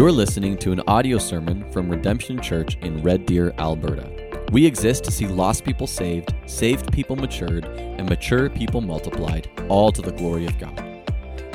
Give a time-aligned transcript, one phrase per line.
[0.00, 4.10] You're listening to an audio sermon from Redemption Church in Red Deer, Alberta.
[4.50, 9.92] We exist to see lost people saved, saved people matured, and mature people multiplied, all
[9.92, 10.82] to the glory of God.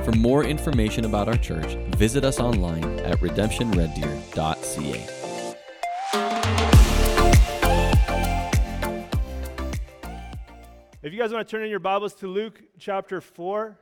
[0.03, 5.07] For more information about our church, visit us online at redemptionreddeer.ca.
[11.01, 13.79] If you guys want to turn in your Bibles to Luke chapter 4,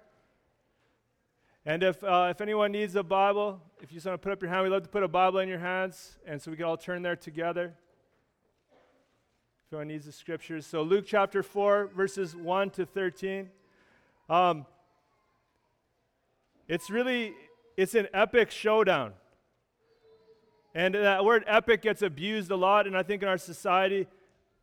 [1.65, 4.41] and if, uh, if anyone needs a Bible, if you just want to put up
[4.41, 6.65] your hand, we'd love to put a Bible in your hands, and so we can
[6.65, 7.73] all turn there together.
[9.67, 10.65] If anyone needs the scriptures.
[10.65, 13.49] So, Luke chapter 4, verses 1 to 13.
[14.29, 14.65] Um,
[16.67, 17.33] it's really,
[17.77, 19.13] it's an epic showdown.
[20.75, 24.07] And that word epic gets abused a lot, and I think in our society,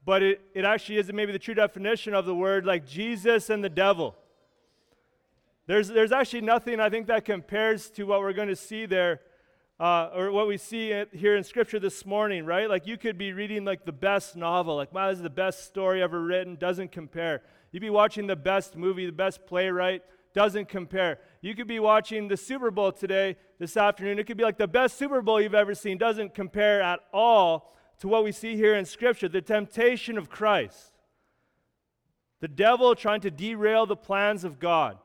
[0.05, 3.65] but it, it actually isn't maybe the true definition of the word, like Jesus and
[3.65, 4.17] the devil.
[5.67, 9.21] There's, there's actually nothing I think that compares to what we're going to see there,
[9.79, 12.69] uh, or what we see here in Scripture this morning, right?
[12.69, 15.65] Like you could be reading like the best novel, like wow, this is the best
[15.65, 17.43] story ever written, doesn't compare.
[17.73, 20.03] You'd be watching the best movie, the best playwright,
[20.35, 21.19] doesn't compare.
[21.41, 24.19] You could be watching the Super Bowl today, this afternoon.
[24.19, 27.75] It could be like the best Super Bowl you've ever seen, doesn't compare at all
[28.01, 30.93] to what we see here in Scripture the temptation of Christ.
[32.41, 34.99] The devil trying to derail the plans of God.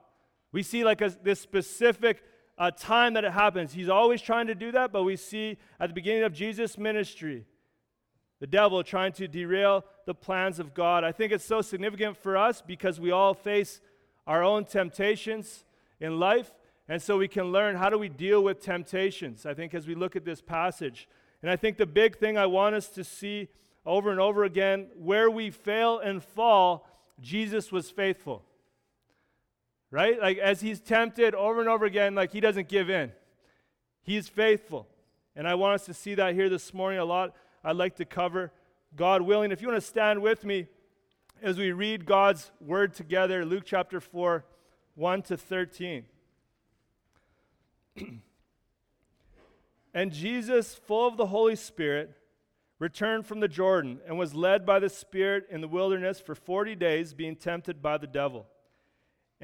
[0.56, 2.24] We see like a, this specific
[2.58, 3.74] uh, time that it happens.
[3.74, 7.44] He's always trying to do that, but we see at the beginning of Jesus' ministry,
[8.40, 11.04] the devil trying to derail the plans of God.
[11.04, 13.82] I think it's so significant for us because we all face
[14.26, 15.66] our own temptations
[16.00, 16.54] in life,
[16.88, 19.46] and so we can learn how do we deal with temptations.
[19.46, 21.10] I think as we look at this passage,
[21.42, 23.50] and I think the big thing I want us to see
[23.86, 26.88] over and over again, where we fail and fall,
[27.20, 28.46] Jesus was faithful
[29.92, 30.20] right?
[30.20, 33.12] Like as he's tempted over and over again, like he doesn't give in.
[34.04, 34.88] He's faithful.
[35.36, 37.36] And I want us to see that here this morning a lot.
[37.64, 38.52] I'd like to cover,
[38.96, 39.52] God willing.
[39.52, 40.68] If you want to stand with me
[41.42, 44.46] as we read God's word together, Luke chapter 4,
[44.96, 46.06] 1 to 13.
[49.94, 52.16] and Jesus, full of the Holy Spirit,
[52.80, 56.76] returned from the Jordan and was led by the Spirit in the wilderness for 40
[56.76, 58.46] days, being tempted by the devil.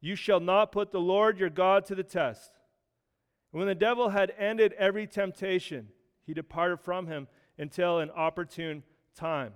[0.00, 2.52] You shall not put the Lord your God to the test.
[3.50, 5.88] When the devil had ended every temptation,
[6.24, 8.82] he departed from him until an opportune
[9.14, 9.54] time.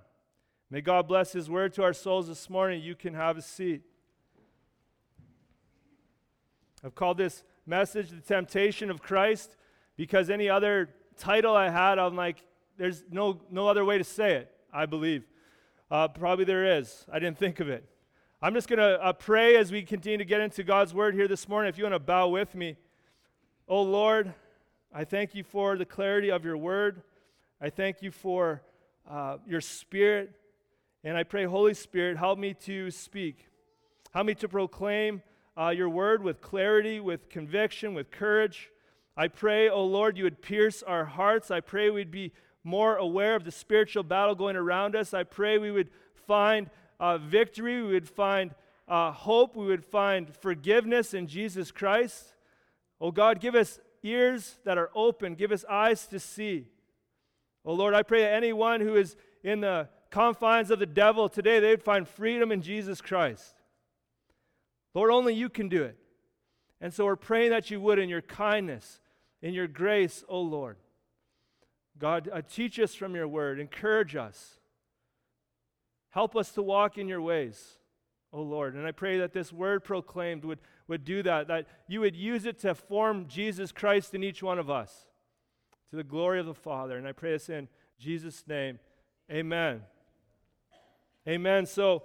[0.69, 2.81] May God bless his word to our souls this morning.
[2.81, 3.83] You can have a seat.
[6.83, 9.55] I've called this message the temptation of Christ
[9.95, 12.43] because any other title I had, I'm like,
[12.77, 15.23] there's no, no other way to say it, I believe.
[15.91, 17.05] Uh, probably there is.
[17.11, 17.87] I didn't think of it.
[18.43, 21.29] I'm just going to uh, pray as we continue to get into God's word here
[21.29, 21.69] this morning.
[21.69, 22.75] If you want to bow with me.
[23.69, 24.33] Oh Lord,
[24.93, 27.03] I thank you for the clarity of your word.
[27.61, 28.61] I thank you for
[29.09, 30.33] uh, your spirit.
[31.05, 33.47] And I pray, Holy Spirit, help me to speak.
[34.13, 35.21] Help me to proclaim
[35.57, 38.71] uh, your word with clarity, with conviction, with courage.
[39.15, 41.49] I pray, oh Lord, you would pierce our hearts.
[41.49, 45.13] I pray we'd be more aware of the spiritual battle going around us.
[45.13, 45.91] I pray we would
[46.27, 46.69] find
[47.03, 48.55] uh, victory, we would find
[48.87, 52.33] uh, hope, we would find forgiveness in Jesus Christ.
[53.01, 56.65] Oh God, give us ears that are open, give us eyes to see.
[57.65, 61.59] Oh Lord, I pray that anyone who is in the confines of the devil today,
[61.59, 63.53] they would find freedom in Jesus Christ.
[64.93, 65.97] Lord, only you can do it.
[66.79, 69.01] And so we're praying that you would in your kindness,
[69.41, 70.77] in your grace, oh Lord.
[71.99, 74.61] God, uh, teach us from your word, encourage us.
[76.13, 77.79] Help us to walk in your ways,
[78.31, 78.75] O Lord.
[78.75, 82.45] And I pray that this word proclaimed would, would do that, that you would use
[82.45, 85.07] it to form Jesus Christ in each one of us.
[85.89, 86.99] To the glory of the Father.
[86.99, 87.67] And I pray this in
[87.97, 88.77] Jesus' name.
[89.31, 89.81] Amen.
[91.27, 91.65] Amen.
[91.65, 92.03] So,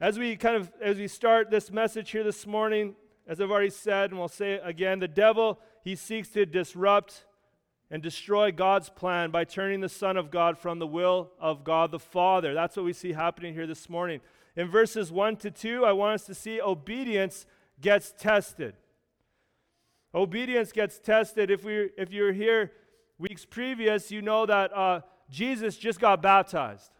[0.00, 2.94] as we kind of as we start this message here this morning,
[3.26, 7.24] as I've already said, and we'll say it again, the devil he seeks to disrupt
[7.90, 11.90] and destroy God's plan by turning the Son of God from the will of God
[11.90, 12.52] the Father.
[12.54, 14.20] That's what we see happening here this morning.
[14.56, 17.46] In verses 1 to 2, I want us to see obedience
[17.80, 18.74] gets tested.
[20.14, 21.50] Obedience gets tested.
[21.50, 22.72] If, we, if you're here
[23.18, 25.00] weeks previous, you know that uh,
[25.30, 26.90] Jesus just got baptized.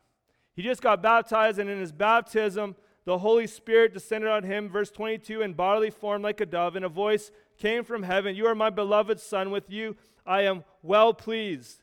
[0.55, 4.91] He just got baptized, and in his baptism, the Holy Spirit descended on him, verse
[4.91, 8.55] 22, in bodily form like a dove, and a voice came from heaven You are
[8.55, 9.97] my beloved Son, with you
[10.27, 11.83] I am well pleased.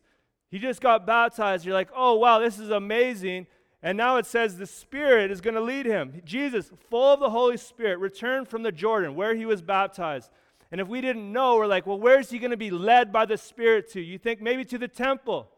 [0.49, 1.65] He just got baptized.
[1.65, 3.47] You're like, oh, wow, this is amazing.
[3.81, 6.21] And now it says the Spirit is going to lead him.
[6.23, 10.29] Jesus, full of the Holy Spirit, returned from the Jordan where he was baptized.
[10.71, 13.25] And if we didn't know, we're like, well, where's he going to be led by
[13.25, 14.01] the Spirit to?
[14.01, 15.49] You think maybe to the temple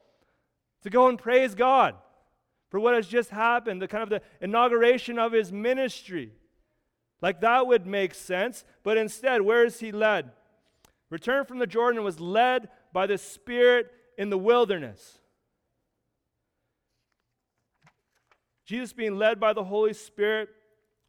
[0.83, 1.95] to go and praise God
[2.69, 6.31] for what has just happened, the kind of the inauguration of his ministry.
[7.21, 8.63] Like that would make sense.
[8.83, 10.31] But instead, where is he led?
[11.09, 15.19] Returned from the Jordan was led by the Spirit in the wilderness.
[18.65, 20.49] Jesus being led by the Holy Spirit,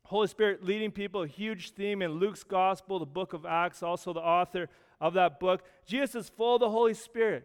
[0.05, 4.13] Holy Spirit leading people, a huge theme in Luke's gospel, the book of Acts, also
[4.13, 4.69] the author
[5.01, 5.65] of that book.
[5.85, 7.45] Jesus is full of the Holy Spirit.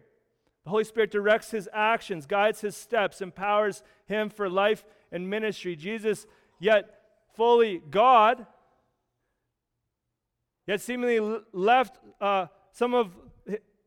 [0.62, 5.74] The Holy Spirit directs his actions, guides his steps, empowers him for life and ministry.
[5.74, 6.26] Jesus,
[6.60, 7.00] yet
[7.34, 8.46] fully God,
[10.66, 13.12] yet seemingly left uh, some of,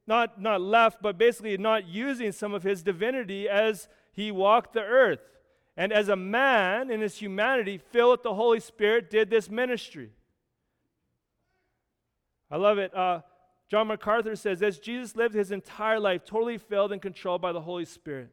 [0.06, 4.82] not, not left, but basically not using some of his divinity as he walked the
[4.82, 5.20] earth.
[5.76, 10.12] And as a man in his humanity, filled with the Holy Spirit, did this ministry.
[12.50, 12.96] I love it.
[12.96, 13.22] Uh,
[13.70, 17.62] John MacArthur says this Jesus lived his entire life totally filled and controlled by the
[17.62, 18.30] Holy Spirit.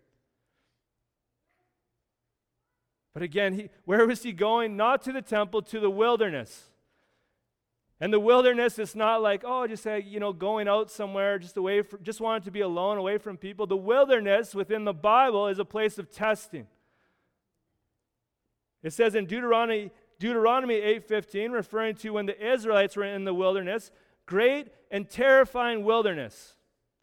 [3.12, 4.76] But again, he, where was he going?
[4.76, 6.70] Not to the temple, to the wilderness.
[8.00, 11.56] And the wilderness is not like, oh, just say, you know, going out somewhere, just
[11.56, 13.66] away, from, just wanted to be alone, away from people.
[13.66, 16.66] The wilderness within the Bible is a place of testing.
[18.82, 23.90] It says in Deuteronomy, Deuteronomy 8:15, referring to when the Israelites were in the wilderness,
[24.26, 26.56] great and terrifying wilderness,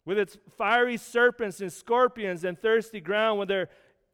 [0.04, 3.68] with its fiery serpents and scorpions and thirsty ground where there,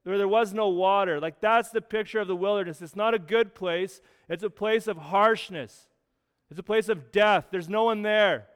[0.05, 1.21] where there was no water.
[1.21, 2.81] Like that's the picture of the wilderness.
[2.81, 5.89] It's not a good place, it's a place of harshness.
[6.51, 7.47] It's a place of death.
[7.51, 8.47] There's no one there.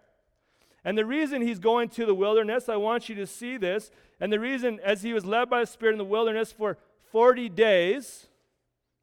[0.85, 3.91] And the reason he's going to the wilderness, I want you to see this.
[4.21, 6.79] And the reason, as he was led by the Spirit in the wilderness for
[7.11, 8.27] 40 days,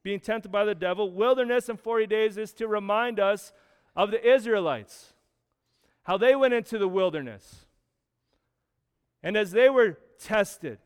[0.04, 3.54] being tempted by the devil, wilderness and 40 days is to remind us
[3.96, 5.14] of the Israelites,
[6.04, 7.66] how they went into the wilderness.
[9.22, 10.80] And as they were tested,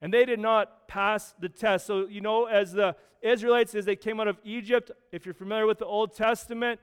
[0.00, 1.86] and they did not pass the test.
[1.86, 5.66] So, you know, as the Israelites, as they came out of Egypt, if you're familiar
[5.66, 6.78] with the Old Testament,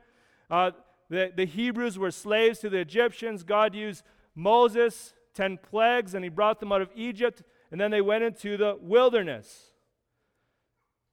[0.51, 0.71] uh,
[1.09, 3.43] the, the Hebrews were slaves to the Egyptians.
[3.43, 4.03] God used
[4.35, 8.57] Moses, 10 plagues, and he brought them out of Egypt, and then they went into
[8.57, 9.71] the wilderness.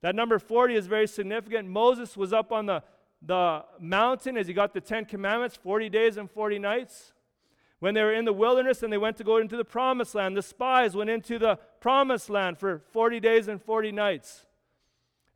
[0.03, 1.69] That number 40 is very significant.
[1.69, 2.83] Moses was up on the,
[3.23, 7.13] the mountain as he got the Ten Commandments, 40 days and 40 nights.
[7.81, 10.37] When they were in the wilderness and they went to go into the promised land,
[10.37, 14.47] the spies went into the promised land for 40 days and 40 nights.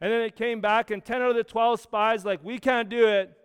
[0.01, 2.89] And then they came back, and 10 out of the 12 spies, like, we can't
[2.89, 3.37] do it.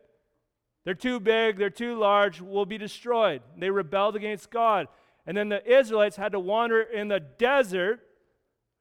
[0.88, 3.42] They're too big, they're too large, will be destroyed.
[3.58, 4.88] They rebelled against God.
[5.26, 8.00] And then the Israelites had to wander in the desert,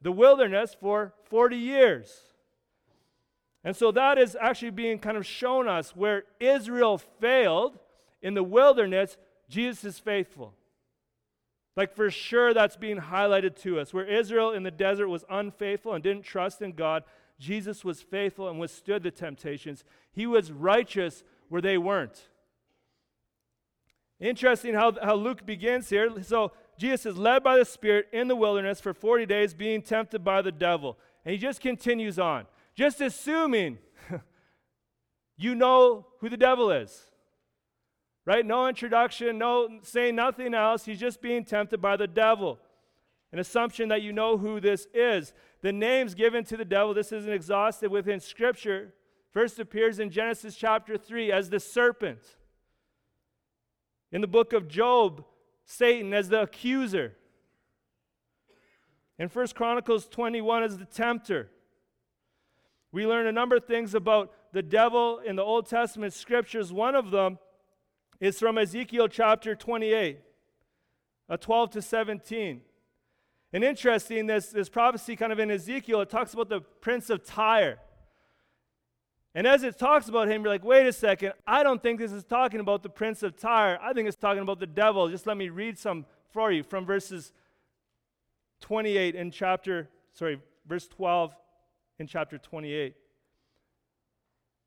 [0.00, 2.16] the wilderness, for 40 years.
[3.64, 7.76] And so that is actually being kind of shown us where Israel failed
[8.22, 9.16] in the wilderness,
[9.48, 10.54] Jesus is faithful.
[11.76, 13.92] Like for sure, that's being highlighted to us.
[13.92, 17.02] Where Israel in the desert was unfaithful and didn't trust in God,
[17.40, 19.82] Jesus was faithful and withstood the temptations.
[20.12, 22.28] He was righteous where they weren't.
[24.18, 26.10] Interesting how, how Luke begins here.
[26.22, 30.22] So, Jesus is led by the Spirit in the wilderness for 40 days, being tempted
[30.22, 30.98] by the devil.
[31.24, 33.78] And he just continues on, just assuming
[35.36, 37.10] you know who the devil is.
[38.24, 38.44] Right?
[38.44, 40.84] No introduction, no saying nothing else.
[40.84, 42.58] He's just being tempted by the devil.
[43.32, 45.32] An assumption that you know who this is.
[45.62, 48.94] The names given to the devil, this isn't exhausted within Scripture,
[49.36, 52.38] first appears in Genesis chapter 3 as the serpent.
[54.10, 55.26] In the book of Job,
[55.66, 57.12] Satan as the accuser.
[59.18, 61.50] In 1 Chronicles 21 as the tempter.
[62.92, 66.72] We learn a number of things about the devil in the Old Testament scriptures.
[66.72, 67.38] One of them
[68.18, 70.18] is from Ezekiel chapter 28.
[71.28, 72.62] uh, 12 to 17.
[73.52, 77.22] And interesting, this, this prophecy kind of in Ezekiel, it talks about the prince of
[77.22, 77.80] Tyre.
[79.36, 82.10] And as it talks about him, you're like, wait a second, I don't think this
[82.10, 83.78] is talking about the prince of Tyre.
[83.82, 85.10] I think it's talking about the devil.
[85.10, 87.32] Just let me read some for you from verses
[88.62, 91.36] 28 in chapter, sorry, verse 12
[91.98, 92.94] in chapter 28.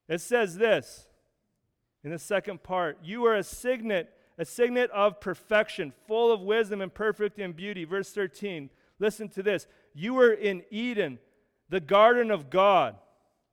[0.08, 1.08] It says this
[2.04, 6.80] in the second part You are a signet, a signet of perfection, full of wisdom
[6.80, 7.86] and perfect in beauty.
[7.86, 8.70] Verse 13.
[9.00, 9.66] Listen to this.
[9.96, 11.18] You were in Eden,
[11.70, 12.98] the garden of God.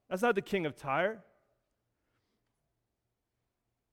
[0.08, 1.22] That's not the king of Tyre.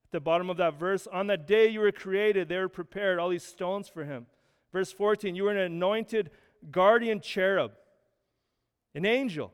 [0.06, 3.20] At the bottom of that verse, on that day you were created, they were prepared,
[3.20, 4.28] all these stones for him.
[4.72, 6.32] Verse 14, you were an anointed
[6.72, 7.72] guardian cherub,
[8.96, 9.54] an angel.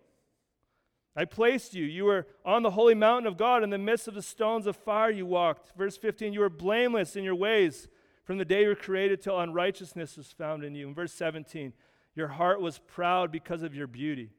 [1.15, 1.83] I placed you.
[1.83, 3.63] You were on the holy mountain of God.
[3.63, 5.77] In the midst of the stones of fire you walked.
[5.77, 7.89] Verse 15, you were blameless in your ways
[8.23, 10.87] from the day you were created till unrighteousness was found in you.
[10.87, 11.73] In verse 17,
[12.15, 14.29] your heart was proud because of your beauty.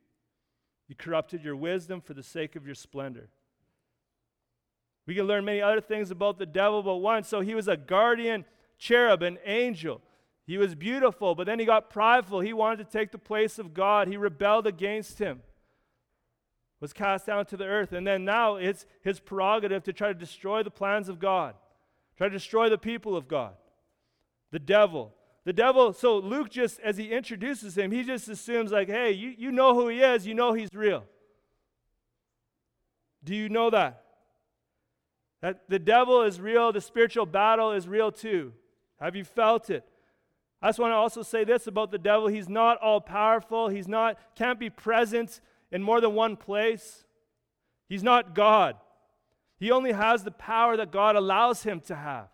[0.90, 3.28] You corrupted your wisdom for the sake of your splendor.
[5.06, 7.76] We can learn many other things about the devil, but one, so he was a
[7.76, 8.44] guardian
[8.76, 10.00] cherub, an angel.
[10.48, 12.40] He was beautiful, but then he got prideful.
[12.40, 14.08] He wanted to take the place of God.
[14.08, 15.42] He rebelled against him,
[16.80, 17.92] was cast down to the earth.
[17.92, 21.54] And then now it's his prerogative to try to destroy the plans of God,
[22.18, 23.52] try to destroy the people of God.
[24.50, 25.14] The devil.
[25.50, 29.34] The devil, so Luke just, as he introduces him, he just assumes, like, hey, you,
[29.36, 31.02] you know who he is, you know he's real.
[33.24, 34.04] Do you know that?
[35.40, 38.52] That the devil is real, the spiritual battle is real too.
[39.00, 39.84] Have you felt it?
[40.62, 42.28] I just want to also say this about the devil.
[42.28, 43.66] He's not all powerful.
[43.66, 45.40] He's not, can't be present
[45.72, 47.04] in more than one place.
[47.88, 48.76] He's not God.
[49.58, 52.28] He only has the power that God allows him to have.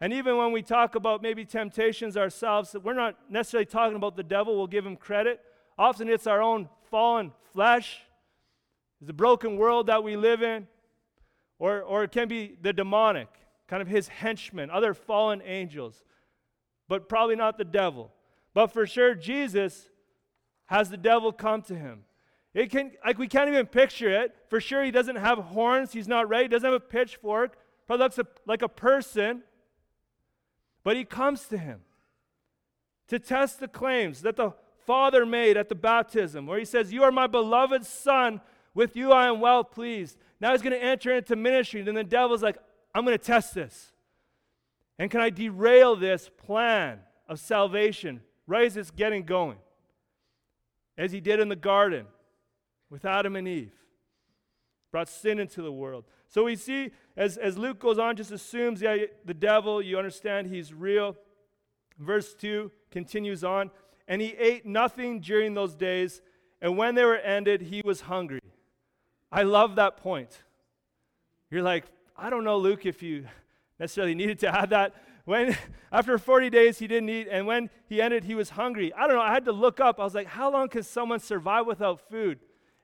[0.00, 4.22] And even when we talk about maybe temptations ourselves, we're not necessarily talking about the
[4.22, 5.40] devil, we'll give him credit.
[5.78, 8.00] Often it's our own fallen flesh,
[9.00, 10.66] the broken world that we live in,
[11.58, 13.28] or, or it can be the demonic,
[13.68, 16.04] kind of his henchmen, other fallen angels,
[16.88, 18.12] but probably not the devil.
[18.52, 19.88] But for sure, Jesus
[20.66, 22.04] has the devil come to him.
[22.54, 24.34] It can, like we can't even picture it.
[24.48, 25.92] For sure, he doesn't have horns.
[25.92, 26.44] He's not ready.
[26.44, 27.58] He doesn't have a pitchfork.
[27.86, 29.42] Probably looks a, like a person.
[30.86, 31.80] But he comes to him
[33.08, 34.52] to test the claims that the
[34.86, 38.40] Father made at the baptism, where he says, You are my beloved Son,
[38.72, 40.16] with you I am well pleased.
[40.40, 41.80] Now he's going to enter into ministry.
[41.80, 42.56] And then the devil's like,
[42.94, 43.90] I'm going to test this.
[44.96, 49.58] And can I derail this plan of salvation right as it's getting going?
[50.96, 52.06] As he did in the garden
[52.90, 53.74] with Adam and Eve,
[54.92, 56.04] brought sin into the world.
[56.28, 60.48] So we see, as, as Luke goes on, just assumes yeah, the devil, you understand
[60.48, 61.16] he's real.
[61.98, 63.70] Verse 2 continues on,
[64.06, 66.20] and he ate nothing during those days,
[66.60, 68.40] and when they were ended, he was hungry.
[69.32, 70.42] I love that point.
[71.50, 71.84] You're like,
[72.16, 73.26] I don't know, Luke, if you
[73.78, 74.94] necessarily needed to add that.
[75.24, 75.56] When
[75.92, 78.92] after 40 days he didn't eat, and when he ended, he was hungry.
[78.94, 79.22] I don't know.
[79.22, 80.00] I had to look up.
[80.00, 82.38] I was like, how long can someone survive without food?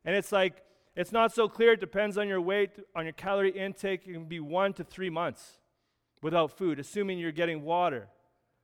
[0.04, 0.62] And it's like
[0.94, 1.72] it's not so clear.
[1.72, 4.06] It depends on your weight, on your calorie intake.
[4.06, 5.58] It can be one to three months
[6.20, 8.08] without food, assuming you're getting water.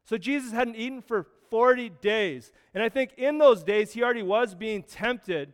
[0.04, 2.52] So Jesus hadn't eaten for 40 days.
[2.74, 5.52] And I think in those days, he already was being tempted.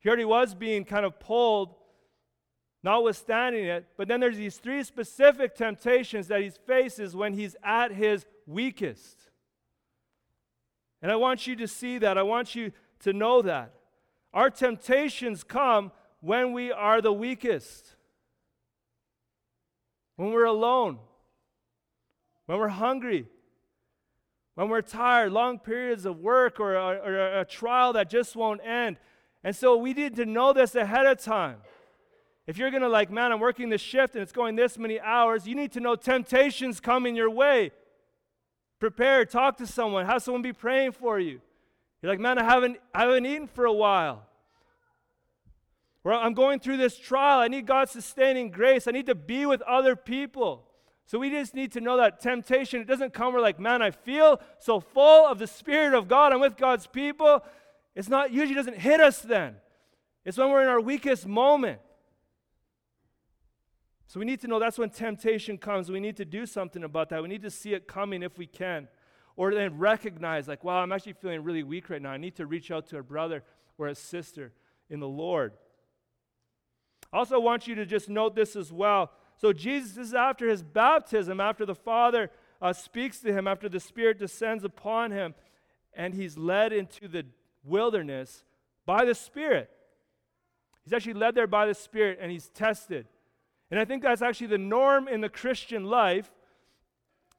[0.00, 1.74] He already was being kind of pulled,
[2.82, 3.86] notwithstanding it.
[3.96, 9.30] But then there's these three specific temptations that he faces when he's at his weakest.
[11.02, 12.18] And I want you to see that.
[12.18, 13.74] I want you to know that.
[14.32, 17.96] Our temptations come when we are the weakest,
[20.16, 20.98] when we're alone,
[22.46, 23.26] when we're hungry,
[24.54, 28.60] when we're tired, long periods of work or a, or a trial that just won't
[28.64, 28.98] end.
[29.42, 31.56] And so we need to know this ahead of time.
[32.46, 35.00] If you're going to, like, man, I'm working this shift and it's going this many
[35.00, 37.70] hours, you need to know temptations coming your way.
[38.80, 41.40] Prepare, talk to someone, have someone be praying for you.
[42.02, 44.26] You're like, man, I haven't, I haven't eaten for a while.
[46.02, 47.40] Or I'm going through this trial.
[47.40, 48.88] I need God's sustaining grace.
[48.88, 50.66] I need to be with other people.
[51.04, 53.90] So we just need to know that temptation, it doesn't come where like, man, I
[53.90, 56.32] feel so full of the Spirit of God.
[56.32, 57.44] I'm with God's people.
[57.96, 59.56] It's not usually doesn't hit us then.
[60.24, 61.80] It's when we're in our weakest moment.
[64.06, 65.90] So we need to know that's when temptation comes.
[65.90, 67.22] We need to do something about that.
[67.22, 68.88] We need to see it coming if we can
[69.40, 72.10] or then recognize, like, wow, I'm actually feeling really weak right now.
[72.10, 73.42] I need to reach out to a brother
[73.78, 74.52] or a sister
[74.90, 75.54] in the Lord.
[77.10, 79.10] I also want you to just note this as well.
[79.38, 82.30] So, Jesus is after his baptism, after the Father
[82.60, 85.34] uh, speaks to him after the Spirit descends upon him,
[85.94, 87.24] and he's led into the
[87.64, 88.44] wilderness
[88.84, 89.70] by the Spirit.
[90.84, 93.06] He's actually led there by the Spirit, and he's tested.
[93.70, 96.30] And I think that's actually the norm in the Christian life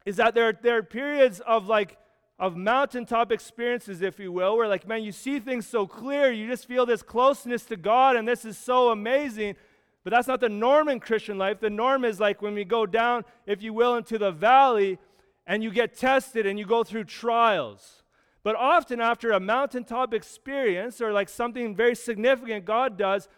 [0.05, 1.97] is that there, there are periods of like
[2.39, 6.47] of mountaintop experiences, if you will, where like, man, you see things so clear, you
[6.47, 9.55] just feel this closeness to God, and this is so amazing.
[10.03, 11.59] But that's not the norm in Christian life.
[11.59, 14.97] The norm is like when we go down, if you will, into the valley
[15.45, 18.01] and you get tested and you go through trials.
[18.41, 23.29] But often after a mountaintop experience or like something very significant God does,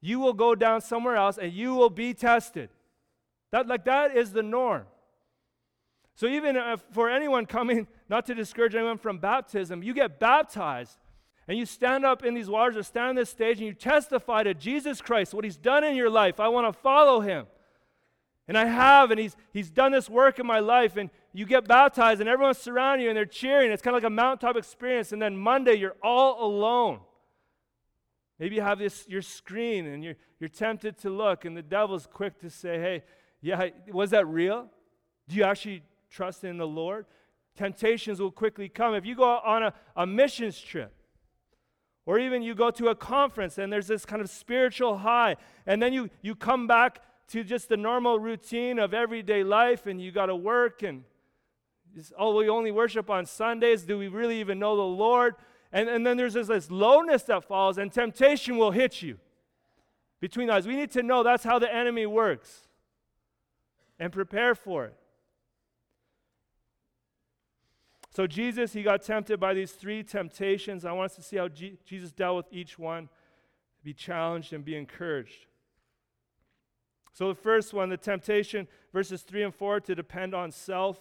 [0.00, 2.70] you will go down somewhere else and you will be tested.
[3.52, 4.86] That like that is the norm.
[6.14, 10.98] So even uh, for anyone coming, not to discourage anyone from baptism, you get baptized
[11.48, 14.42] and you stand up in these waters or stand on this stage and you testify
[14.42, 16.38] to Jesus Christ, what he's done in your life.
[16.38, 17.46] I want to follow him.
[18.48, 20.96] And I have, and he's, he's done this work in my life.
[20.96, 23.70] And you get baptized, and everyone's surrounding you, and they're cheering.
[23.70, 25.12] It's kind of like a mountaintop experience.
[25.12, 27.00] And then Monday, you're all alone.
[28.38, 32.06] Maybe you have this your screen, and you're, you're tempted to look, and the devil's
[32.06, 33.02] quick to say, hey,
[33.40, 34.66] yeah, was that real?
[35.28, 37.06] Do you actually trust in the Lord?
[37.56, 38.94] Temptations will quickly come.
[38.94, 40.94] If you go on a, a missions trip,
[42.06, 45.82] or even you go to a conference and there's this kind of spiritual high, and
[45.82, 50.10] then you, you come back to just the normal routine of everyday life and you
[50.10, 51.04] got to work and
[52.18, 53.82] oh, we only worship on Sundays.
[53.82, 55.34] Do we really even know the Lord?
[55.72, 59.18] And, and then there's this, this lowness that falls, and temptation will hit you
[60.20, 60.66] between eyes.
[60.66, 62.68] We need to know that's how the enemy works
[63.98, 64.96] and prepare for it.
[68.14, 70.84] So, Jesus, he got tempted by these three temptations.
[70.84, 73.08] I want us to see how G- Jesus dealt with each one,
[73.82, 75.46] be challenged and be encouraged.
[77.14, 80.98] So, the first one, the temptation, verses 3 and 4, to depend on self.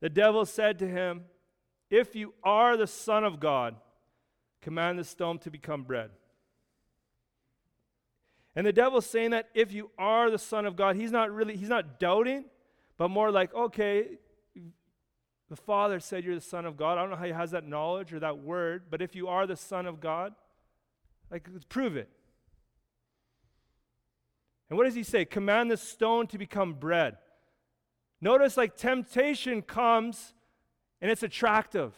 [0.00, 1.24] The devil said to him,
[1.90, 3.74] If you are the Son of God,
[4.62, 6.10] command the stone to become bread.
[8.54, 11.56] And the devil's saying that if you are the Son of God, he's not really,
[11.56, 12.44] he's not doubting,
[12.96, 14.18] but more like, okay,
[15.50, 16.96] the Father said you're the Son of God.
[16.96, 19.48] I don't know how he has that knowledge or that word, but if you are
[19.48, 20.32] the Son of God,
[21.28, 22.08] like, prove it.
[24.68, 25.24] And what does he say?
[25.24, 27.16] Command the stone to become bread.
[28.20, 30.34] Notice, like, temptation comes
[31.00, 31.92] and it's attractive.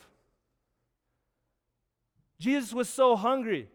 [2.39, 3.69] Jesus was so hungry,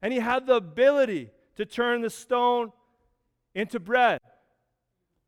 [0.00, 2.72] and he had the ability to turn the stone
[3.54, 4.21] into bread.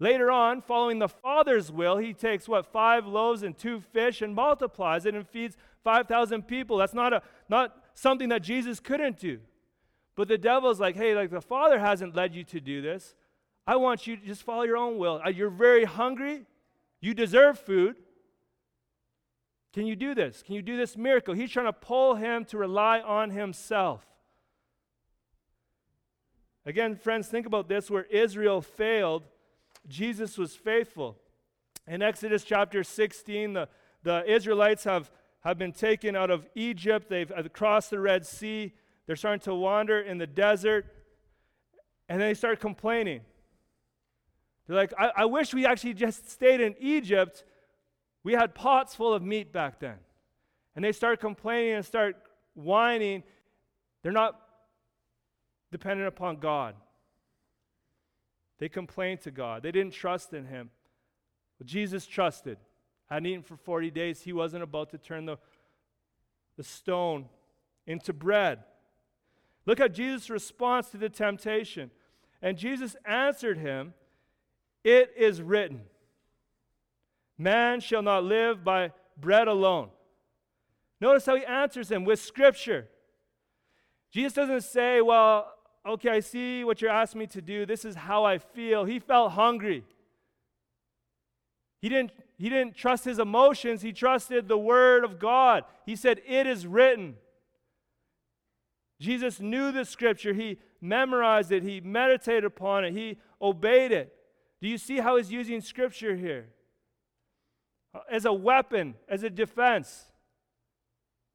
[0.05, 4.35] Later on, following the Father's will, he takes what, five loaves and two fish and
[4.35, 6.77] multiplies it and feeds 5,000 people.
[6.77, 9.41] That's not, a, not something that Jesus couldn't do.
[10.15, 13.15] But the devil's like, hey, like the Father hasn't led you to do this.
[13.67, 15.23] I want you to just follow your own will.
[15.25, 16.45] Uh, you're very hungry.
[17.01, 17.97] You deserve food.
[19.73, 20.43] Can you do this?
[20.43, 21.33] Can you do this miracle?
[21.33, 24.05] He's trying to pull him to rely on himself.
[26.67, 29.23] Again, friends, think about this where Israel failed
[29.89, 31.19] Jesus was faithful.
[31.87, 33.69] In Exodus chapter 16, the,
[34.03, 37.09] the Israelites have, have been taken out of Egypt.
[37.09, 38.73] They've uh, crossed the Red Sea.
[39.07, 40.87] They're starting to wander in the desert.
[42.09, 43.21] And they start complaining.
[44.67, 47.45] They're like, I, I wish we actually just stayed in Egypt.
[48.23, 49.97] We had pots full of meat back then.
[50.75, 52.17] And they start complaining and start
[52.55, 53.23] whining.
[54.03, 54.41] They're not
[55.71, 56.75] dependent upon God.
[58.59, 59.63] They complained to God.
[59.63, 60.71] They didn't trust in Him.
[61.59, 62.59] But Jesus trusted.
[63.07, 64.23] Hadn't eaten for 40 days.
[64.23, 65.37] He wasn't about to turn the,
[66.57, 67.27] the stone
[67.87, 68.61] into bread.
[69.67, 71.91] Look at Jesus' response to the temptation.
[72.43, 73.95] And Jesus answered him,
[74.83, 75.83] It is written,
[77.39, 79.91] Man shall not live by bread alone.
[81.01, 82.89] Notice how he answers him with scripture.
[84.11, 85.54] Jesus doesn't say, Well,
[85.87, 87.67] okay, I see what you're asking me to do.
[87.67, 88.85] This is how I feel.
[88.85, 89.85] He felt hungry.
[91.81, 95.65] He didn't, he didn't trust his emotions, he trusted the word of God.
[95.85, 97.17] He said, It is written.
[99.01, 100.33] Jesus knew the scripture.
[100.33, 101.63] He memorized it.
[101.63, 102.93] He meditated upon it.
[102.93, 104.15] He obeyed it.
[104.63, 106.47] Do you see how he's using scripture here?
[108.11, 110.07] As a weapon, as a defense.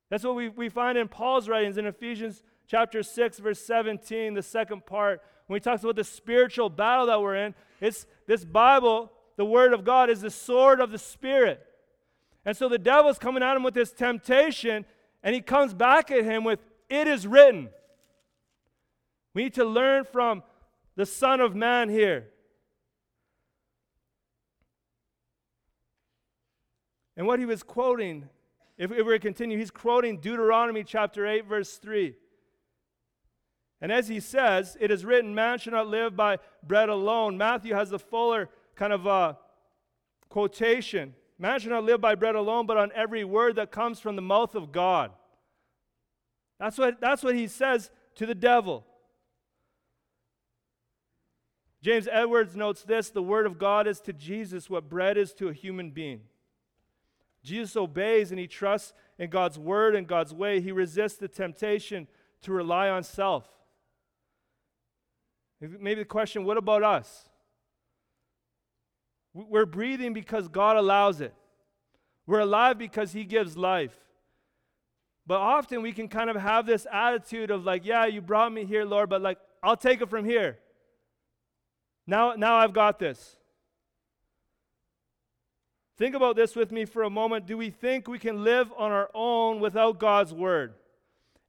[0.10, 4.44] That's what we, we find in Paul's writings in Ephesians chapter 6, verse 17, the
[4.44, 9.12] second part, when he talks about the spiritual battle that we're in, it's this Bible,
[9.38, 11.66] the Word of God, is the sword of the Spirit.
[12.46, 14.86] And so the devil's coming at him with this temptation,
[15.24, 17.70] and he comes back at him with, It is written.
[19.34, 20.44] We need to learn from
[20.96, 22.28] the Son of Man here.
[27.18, 28.30] And what he was quoting,
[28.78, 32.16] if, if we continue, he's quoting Deuteronomy chapter 8, verse 3.
[33.82, 37.38] And as he says, it is written, man shall not live by bread alone.
[37.38, 39.34] Matthew has the fuller kind of uh,
[40.28, 41.14] quotation.
[41.38, 44.22] Man shall not live by bread alone, but on every word that comes from the
[44.22, 45.12] mouth of God.
[46.60, 48.86] That's what, that's what he says to the devil.
[51.82, 55.48] James Edwards notes this the word of God is to Jesus what bread is to
[55.48, 56.22] a human being.
[57.42, 60.60] Jesus obeys and he trusts in God's word and God's way.
[60.60, 62.08] He resists the temptation
[62.42, 63.50] to rely on self.
[65.62, 67.30] Maybe the question what about us?
[69.34, 71.34] We're breathing because God allows it.
[72.26, 73.96] We're alive because He gives life.
[75.28, 78.66] But often we can kind of have this attitude of like, yeah, you brought me
[78.66, 80.58] here, Lord, but like, I'll take it from here.
[82.08, 83.36] Now, now I've got this.
[85.98, 87.46] Think about this with me for a moment.
[87.46, 90.74] Do we think we can live on our own without God's word?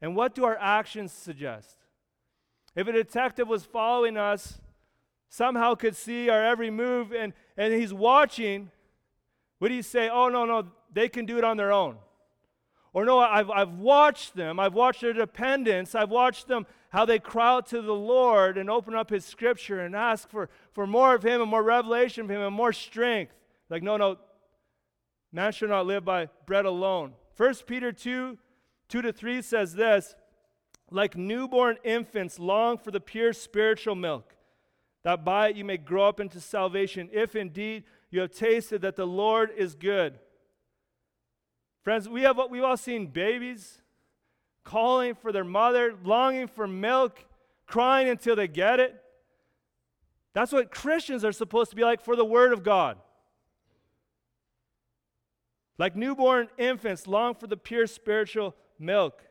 [0.03, 1.77] And what do our actions suggest?
[2.77, 4.61] If a detective was following us,
[5.29, 8.71] somehow could see our every move, and, and he's watching,
[9.59, 11.97] would he say, Oh, no, no, they can do it on their own?
[12.93, 14.59] Or no, I've, I've watched them.
[14.59, 15.95] I've watched their dependence.
[15.95, 19.81] I've watched them, how they cry out to the Lord and open up His scripture
[19.81, 23.33] and ask for, for more of Him and more revelation of Him and more strength.
[23.69, 24.19] Like, no, no,
[25.33, 27.13] man shall not live by bread alone.
[27.37, 28.37] 1 Peter 2
[28.89, 30.17] 2 to 3 says this
[30.91, 34.35] like newborn infants, long for the pure spiritual milk,
[35.05, 38.97] that by it you may grow up into salvation, if indeed you have tasted that
[38.97, 40.19] the Lord is good.
[41.83, 43.81] Friends, we have we've all seen babies
[44.65, 47.25] calling for their mother, longing for milk,
[47.67, 49.01] crying until they get it.
[50.33, 52.99] That's what Christians are supposed to be like for the Word of God.
[55.79, 59.23] Like newborn infants, long for the pure spiritual milk.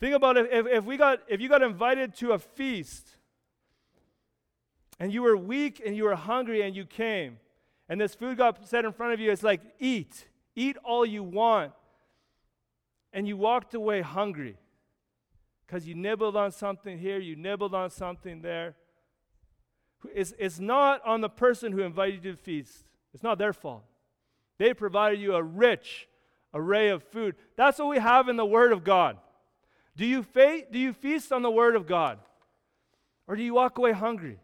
[0.00, 3.16] Think about if, if, we got, if you got invited to a feast
[4.98, 7.38] and you were weak and you were hungry and you came,
[7.86, 11.22] and this food got set in front of you, it's like, eat, eat all you
[11.22, 11.72] want.
[13.12, 14.56] And you walked away hungry
[15.66, 18.76] because you nibbled on something here, you nibbled on something there.
[20.14, 23.52] It's, it's not on the person who invited you to the feast, it's not their
[23.52, 23.84] fault.
[24.58, 26.08] They provided you a rich
[26.54, 27.34] array of food.
[27.56, 29.18] That's what we have in the Word of God.
[29.96, 32.18] Do you, fa- do you feast on the Word of God?
[33.26, 34.38] Or do you walk away hungry?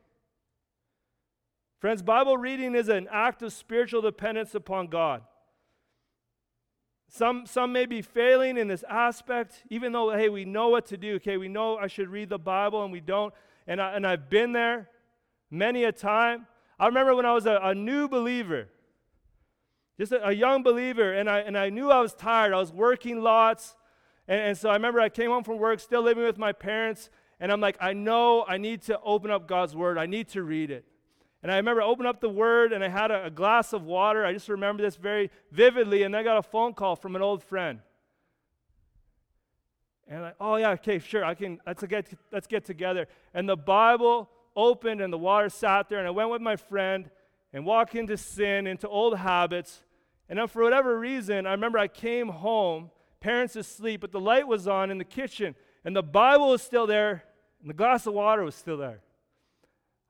[1.81, 5.23] Friends, Bible reading is an act of spiritual dependence upon God.
[7.09, 10.97] Some, some may be failing in this aspect, even though, hey, we know what to
[10.97, 11.15] do.
[11.17, 13.33] Okay, we know I should read the Bible and we don't.
[13.67, 14.89] And, I, and I've been there
[15.51, 16.47] many a time.
[16.79, 18.69] I remember when I was a, a new believer,
[19.99, 22.53] just a, a, young believer, and I, and I knew I was tired.
[22.53, 23.77] I was working lots.
[24.29, 27.11] And, and so I remember I came home from work, still living with my parents,
[27.39, 29.99] and I'm like, I know I need to open up God's Word.
[29.99, 30.85] I need to read it.
[31.43, 33.83] And I remember I opened up the Word, and I had a, a glass of
[33.85, 34.25] water.
[34.25, 37.43] I just remember this very vividly, and I got a phone call from an old
[37.43, 37.81] friend.
[40.09, 41.61] And like, oh yeah, okay, sure, I can.
[41.67, 43.09] Let's get let's get together.
[43.35, 47.11] And the Bible opened, and the water sat there, and I went with my friend
[47.53, 49.83] and walked into sin, into old habits.
[50.29, 54.47] And then for whatever reason, I remember I came home parents asleep, but the light
[54.47, 57.25] was on in the kitchen, and the Bible was still there,
[57.61, 59.01] and the glass of water was still there.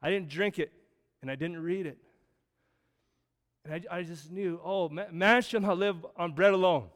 [0.03, 0.73] I didn't drink it,
[1.23, 1.99] and I didn't read it.
[3.65, 6.89] And I, I just knew, oh, man shall not live on bread alone.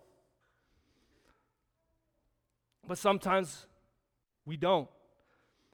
[2.87, 3.67] But sometimes
[4.45, 4.89] we don't.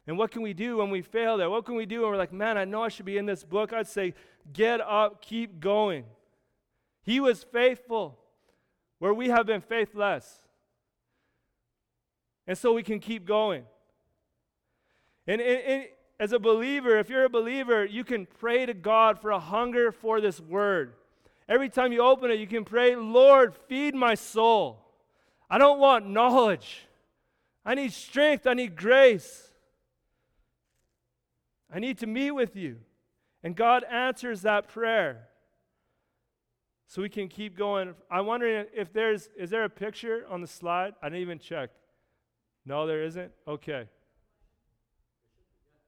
[0.07, 1.51] And what can we do when we fail there?
[1.51, 3.43] What can we do when we're like, man, I know I should be in this
[3.43, 3.73] book?
[3.73, 4.15] I'd say,
[4.53, 6.05] get up, keep going.
[7.03, 8.19] He was faithful
[8.99, 10.43] where we have been faithless.
[12.47, 13.65] And so we can keep going.
[15.27, 15.85] And, and, and,
[16.19, 19.93] as a believer, if you're a believer, you can pray to God for a hunger
[19.93, 20.95] for this word.
[21.47, 24.83] Every time you open it, you can pray, Lord, feed my soul.
[25.51, 26.87] I don't want knowledge.
[27.65, 28.47] I need strength.
[28.47, 29.53] I need grace.
[31.73, 32.79] I need to meet with you.
[33.43, 35.29] And God answers that prayer
[36.87, 37.95] so we can keep going.
[38.11, 40.95] I'm wondering if there's is there a picture on the slide?
[41.03, 41.71] I didn't even check.
[42.65, 43.33] No, there isn't.
[43.47, 43.89] Okay.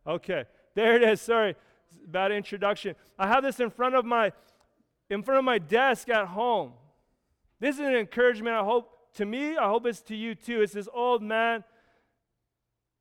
[0.06, 1.20] Okay, there it is.
[1.20, 1.54] Sorry,
[2.06, 2.96] bad introduction.
[3.18, 4.32] I have this in front of my
[5.10, 6.72] in front of my desk at home.
[7.60, 8.56] This is an encouragement.
[8.56, 9.56] I hope to me.
[9.56, 10.62] I hope it's to you too.
[10.62, 11.62] It's this old man.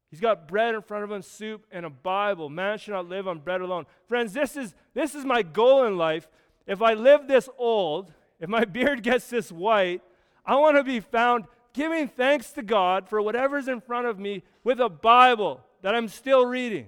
[0.10, 2.50] He's got bread in front of him, soup, and a Bible.
[2.50, 3.86] Man should not live on bread alone.
[4.08, 6.28] Friends, this is this is my goal in life
[6.68, 10.02] if I live this old, if my beard gets this white,
[10.46, 14.44] I want to be found giving thanks to God for whatever's in front of me
[14.64, 16.88] with a Bible that I'm still reading.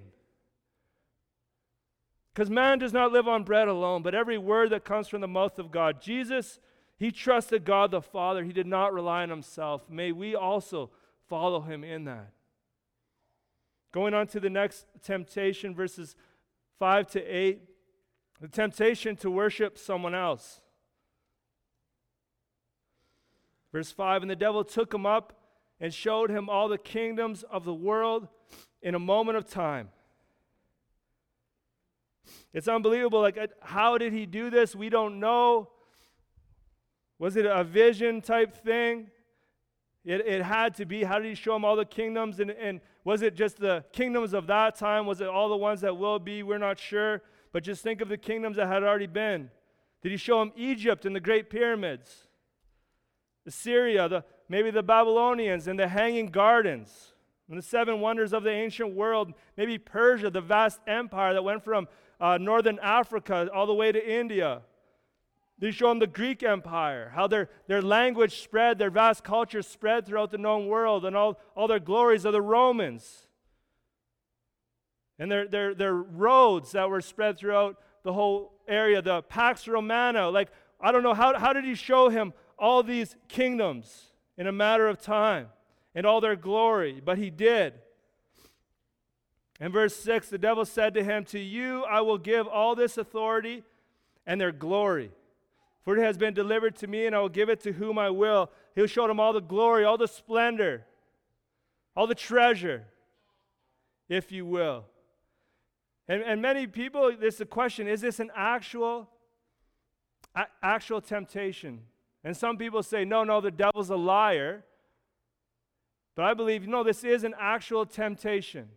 [2.34, 5.28] Because man does not live on bread alone, but every word that comes from the
[5.28, 6.02] mouth of God.
[6.02, 6.60] Jesus,
[6.98, 8.44] he trusted God the Father.
[8.44, 9.90] He did not rely on himself.
[9.90, 10.90] May we also
[11.28, 12.32] follow him in that.
[13.92, 16.16] Going on to the next temptation, verses
[16.78, 17.62] 5 to 8,
[18.40, 20.62] the temptation to worship someone else.
[23.72, 25.34] Verse 5 And the devil took him up
[25.80, 28.28] and showed him all the kingdoms of the world
[28.82, 29.90] in a moment of time.
[32.54, 33.22] It's unbelievable.
[33.22, 34.76] Like, how did he do this?
[34.76, 35.70] We don't know.
[37.18, 39.08] Was it a vision type thing?
[40.06, 41.04] It, it had to be.
[41.04, 42.40] How did he show him all the kingdoms?
[42.40, 45.06] And, and was it just the kingdoms of that time?
[45.06, 46.44] Was it all the ones that will be?
[46.44, 47.22] We're not sure.
[47.52, 49.50] But just think of the kingdoms that had already been.
[50.02, 52.28] Did he show him Egypt and the great pyramids?
[53.46, 57.14] Assyria, the, maybe the Babylonians and the hanging gardens,
[57.50, 61.64] and the seven wonders of the ancient world, maybe Persia, the vast empire that went
[61.64, 61.88] from
[62.20, 64.62] uh, northern Africa all the way to India.
[65.58, 70.06] They show them the Greek Empire, how their, their language spread, their vast culture spread
[70.06, 73.28] throughout the known world, and all, all their glories of the Romans.
[75.20, 80.30] And their, their, their roads that were spread throughout the whole area, the Pax Romana.
[80.30, 84.06] Like, I don't know, how, how did he show him all these kingdoms
[84.38, 85.48] in a matter of time
[85.94, 87.02] and all their glory?
[87.04, 87.74] But he did.
[89.60, 92.98] In verse 6, the devil said to him, To you I will give all this
[92.98, 93.64] authority
[94.26, 95.12] and their glory.
[95.84, 98.10] For it has been delivered to me, and I will give it to whom I
[98.10, 98.52] will.
[98.76, 100.86] He'll show them all the glory, all the splendor,
[101.96, 102.86] all the treasure,
[104.08, 104.86] if you will.
[106.10, 109.10] And, and many people, this is a question is this an actual,
[110.36, 111.82] a- actual temptation?
[112.26, 114.66] And some people say, no, no, the devil's a liar.
[116.16, 118.68] But I believe, no, this is an actual temptation.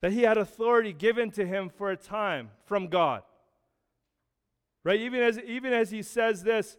[0.00, 3.22] that he had authority given to him for a time from God.
[4.84, 5.00] Right?
[5.00, 6.76] Even as, even as he says this,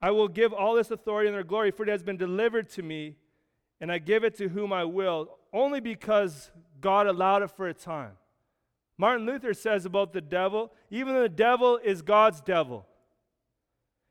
[0.00, 2.82] I will give all this authority and their glory, for it has been delivered to
[2.82, 3.16] me,
[3.80, 7.74] and I give it to whom I will, only because God allowed it for a
[7.74, 8.12] time.
[8.98, 12.86] Martin Luther says about the devil, even the devil is God's devil.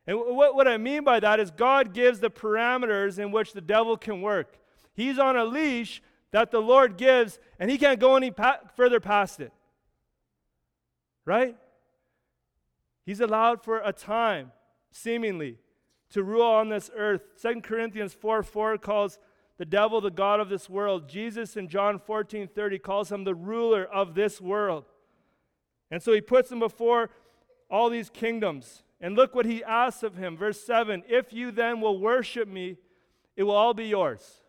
[0.08, 3.62] And what, what I mean by that is God gives the parameters in which the
[3.62, 4.60] devil can work.
[4.93, 6.01] He's on a leash
[6.32, 9.51] that the Lord gives, and he can't go any pa- further past it.
[11.25, 11.56] Right?
[13.06, 14.51] He's allowed for a time,
[14.91, 15.58] seemingly,
[16.12, 17.21] to rule on this earth.
[17.41, 19.17] 2 Corinthians 4 4 calls
[19.58, 21.08] the devil the God of this world.
[21.08, 24.86] Jesus in John 14 30 calls him the ruler of this world.
[25.91, 27.10] And so he puts him before
[27.70, 28.84] all these kingdoms.
[29.00, 30.36] And look what he asks of him.
[30.36, 32.78] Verse 7 If you then will worship me,
[33.36, 34.41] it will all be yours.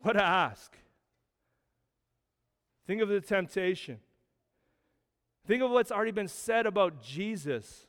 [0.00, 0.76] What to ask?
[2.86, 3.98] Think of the temptation.
[5.46, 7.87] Think of what's already been said about Jesus.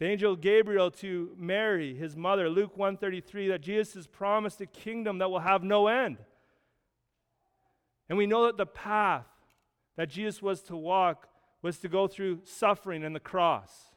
[0.00, 5.18] The angel Gabriel to Mary, his mother, Luke 133, that Jesus has promised a kingdom
[5.18, 6.16] that will have no end.
[8.08, 9.26] And we know that the path
[9.98, 11.28] that Jesus was to walk
[11.60, 13.92] was to go through suffering and the cross.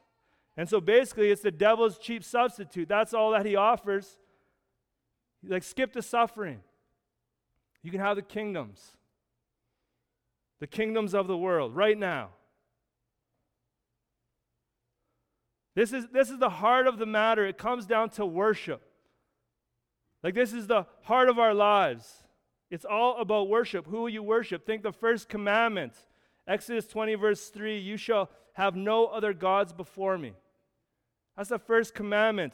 [0.58, 2.90] And so basically, it's the devil's cheap substitute.
[2.90, 4.20] That's all that he offers.
[5.42, 6.60] Like, skip the suffering.
[7.82, 8.98] You can have the kingdoms,
[10.60, 12.32] the kingdoms of the world right now.
[15.76, 17.46] This is, this is the heart of the matter.
[17.46, 18.82] It comes down to worship.
[20.22, 22.24] Like, this is the heart of our lives.
[22.70, 23.88] It's all about worship.
[23.88, 24.66] Who you worship?
[24.66, 25.94] Think the first commandment
[26.48, 30.34] Exodus 20, verse 3 You shall have no other gods before me.
[31.38, 32.54] That's the first commandment.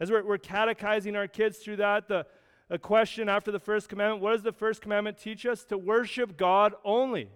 [0.00, 2.26] As we're, we're catechizing our kids through that, the,
[2.68, 5.64] a question after the first commandment what does the first commandment teach us?
[5.66, 7.28] To worship God only.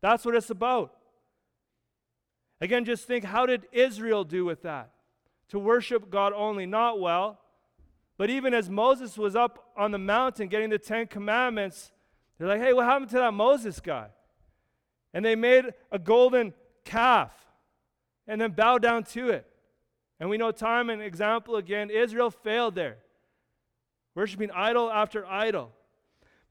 [0.00, 0.94] That's what it's about.
[2.60, 4.90] Again, just think how did Israel do with that?
[5.50, 6.66] To worship God only.
[6.66, 7.40] Not well.
[8.16, 11.92] But even as Moses was up on the mountain getting the Ten Commandments,
[12.36, 14.08] they're like, hey, what happened to that Moses guy?
[15.14, 16.52] And they made a golden
[16.84, 17.32] calf
[18.26, 19.46] and then bowed down to it.
[20.20, 22.98] And we know time and example again, Israel failed there,
[24.16, 25.72] worshiping idol after idol.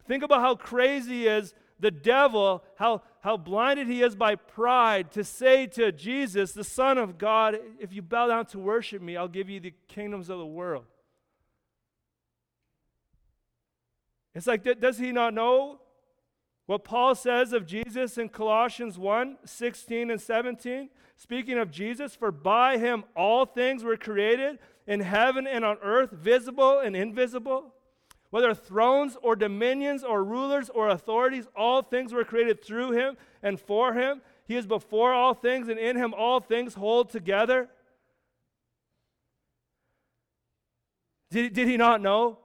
[0.07, 5.23] Think about how crazy is the devil, how, how blinded he is by pride to
[5.23, 9.27] say to Jesus, the Son of God, if you bow down to worship me, I'll
[9.27, 10.85] give you the kingdoms of the world.
[14.33, 15.79] It's like, does he not know
[16.67, 22.31] What Paul says of Jesus in Colossians 1 16 and 17, speaking of Jesus, for
[22.31, 27.73] by him all things were created in heaven and on earth, visible and invisible.
[28.29, 33.59] Whether thrones or dominions or rulers or authorities, all things were created through him and
[33.59, 34.21] for him.
[34.45, 37.69] He is before all things, and in him all things hold together.
[41.29, 42.39] Did, did he not know?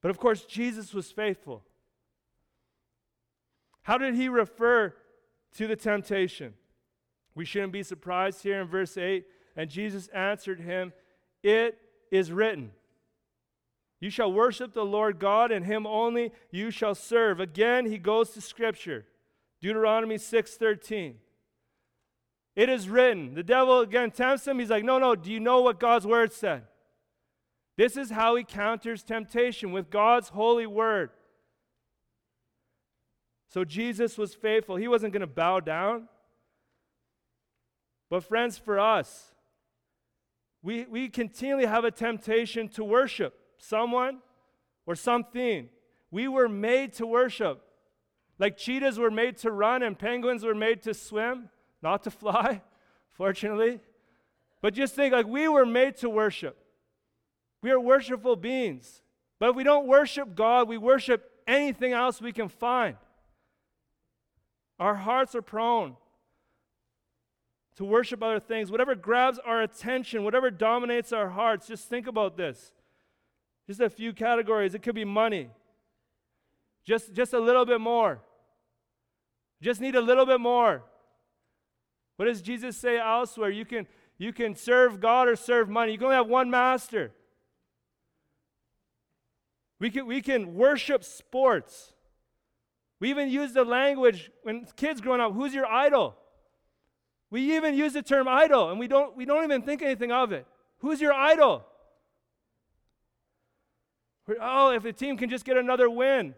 [0.00, 1.62] But of course, Jesus was faithful.
[3.82, 4.94] How did he refer
[5.56, 6.54] to the temptation?
[7.34, 9.26] We shouldn't be surprised here in verse 8.
[9.56, 10.92] And Jesus answered him,
[11.42, 11.78] It
[12.14, 12.70] is written,
[14.00, 17.40] You shall worship the Lord God, and him only you shall serve.
[17.40, 19.06] Again, he goes to Scripture.
[19.60, 21.16] Deuteronomy 6:13.
[22.54, 23.34] It is written.
[23.34, 24.60] The devil again tempts him.
[24.60, 26.64] He's like, No, no, do you know what God's word said?
[27.76, 31.10] This is how he counters temptation with God's holy word.
[33.48, 34.76] So Jesus was faithful.
[34.76, 36.08] He wasn't going to bow down.
[38.10, 39.33] But, friends, for us,
[40.64, 44.20] we, we continually have a temptation to worship someone
[44.86, 45.68] or something.
[46.10, 47.62] We were made to worship.
[48.38, 51.50] Like cheetahs were made to run and penguins were made to swim,
[51.82, 52.62] not to fly,
[53.10, 53.80] fortunately.
[54.62, 56.56] But just think like we were made to worship.
[57.60, 59.02] We are worshipful beings.
[59.38, 62.96] But if we don't worship God, we worship anything else we can find.
[64.78, 65.96] Our hearts are prone
[67.76, 68.70] to worship other things.
[68.70, 72.72] Whatever grabs our attention, whatever dominates our hearts, just think about this.
[73.66, 74.74] Just a few categories.
[74.74, 75.50] It could be money.
[76.84, 78.20] Just, just a little bit more.
[79.60, 80.82] Just need a little bit more.
[82.16, 83.50] What does Jesus say elsewhere?
[83.50, 83.86] You can,
[84.18, 85.92] you can serve God or serve money.
[85.92, 87.12] You can only have one master.
[89.80, 91.92] We can, we can worship sports.
[93.00, 96.16] We even use the language when kids growing up, who's your idol?
[97.34, 100.30] We even use the term idol and we don't, we don't even think anything of
[100.30, 100.46] it.
[100.78, 101.64] Who's your idol?
[104.40, 106.36] Oh, if the team can just get another win.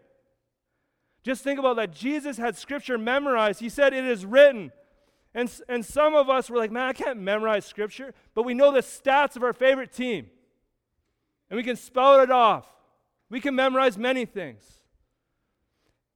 [1.21, 1.93] Just think about that.
[1.93, 3.59] Jesus had scripture memorized.
[3.59, 4.71] He said, It is written.
[5.35, 8.73] And, and some of us were like, Man, I can't memorize scripture, but we know
[8.73, 10.31] the stats of our favorite team.
[11.51, 12.65] And we can spell it off.
[13.29, 14.63] We can memorize many things.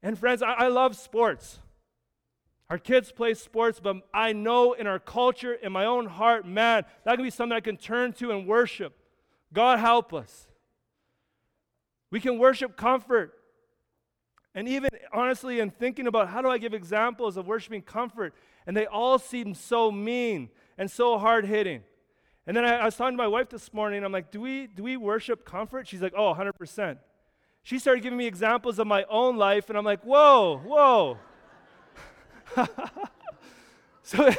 [0.02, 1.60] And friends, I, I love sports.
[2.72, 6.86] Our kids play sports, but I know in our culture, in my own heart, man,
[7.04, 8.98] that can be something I can turn to and worship.
[9.52, 10.48] God help us.
[12.12, 13.34] We can worship comfort.
[14.56, 18.34] And even honestly, in thinking about how do I give examples of worshiping comfort,
[18.66, 21.84] and they all seem so mean and so hard hitting.
[22.48, 24.68] And then I, I, was talking to my wife this morning, I'm like, do we,
[24.68, 25.90] do we worship comfort?
[25.90, 27.00] She's like, oh, 100%.
[27.64, 31.18] She started giving me examples of my own life, and I'm like, whoa, whoa.
[34.04, 34.34] so,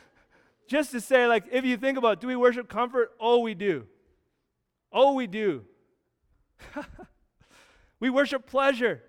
[0.68, 3.12] just to say, like, if you think about, do we worship comfort?
[3.20, 3.86] Oh, we do.
[4.92, 5.64] Oh, we do.
[8.00, 9.02] we worship pleasure.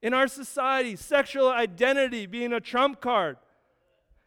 [0.00, 3.36] In our society, sexual identity being a trump card.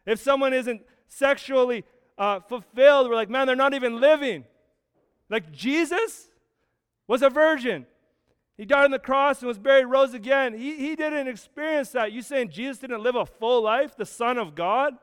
[0.06, 1.84] If someone isn't sexually
[2.18, 3.08] uh, fulfilled.
[3.08, 4.44] We're like, man, they're not even living.
[5.28, 6.28] Like Jesus
[7.06, 7.86] was a virgin.
[8.56, 10.56] He died on the cross and was buried, rose again.
[10.56, 12.12] He, he didn't experience that.
[12.12, 14.94] You saying Jesus didn't live a full life, the Son of God?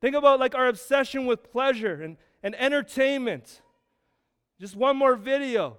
[0.00, 3.62] Think about like our obsession with pleasure and, and entertainment.
[4.60, 5.76] Just one more video.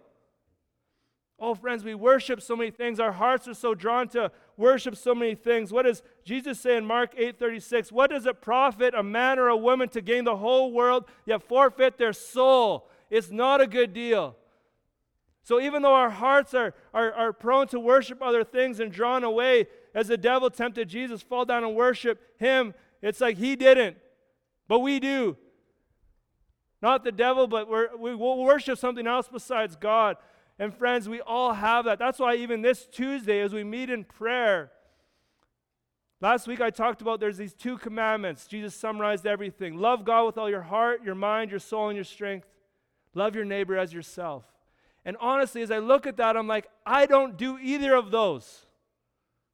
[1.37, 2.99] Oh, friends, we worship so many things.
[2.99, 5.73] Our hearts are so drawn to worship so many things.
[5.73, 7.91] What does Jesus say in Mark 8:36?
[7.91, 11.43] What does it profit a man or a woman to gain the whole world yet
[11.43, 12.89] forfeit their soul?
[13.09, 14.37] It's not a good deal.
[15.45, 19.23] So even though our hearts are, are, are prone to worship other things and drawn
[19.23, 23.97] away, as the devil tempted Jesus, fall down and worship him, it's like he didn't,
[24.67, 25.37] but we do.
[26.81, 27.69] Not the devil, but
[27.99, 30.17] we will worship something else besides God.
[30.57, 31.99] And friends, we all have that.
[31.99, 34.71] That's why even this Tuesday, as we meet in prayer,
[36.21, 38.47] last week I talked about there's these two commandments.
[38.47, 42.03] Jesus summarized everything love God with all your heart, your mind, your soul, and your
[42.03, 42.47] strength.
[43.13, 44.43] Love your neighbor as yourself.
[45.05, 48.65] And honestly, as I look at that, I'm like, I don't do either of those.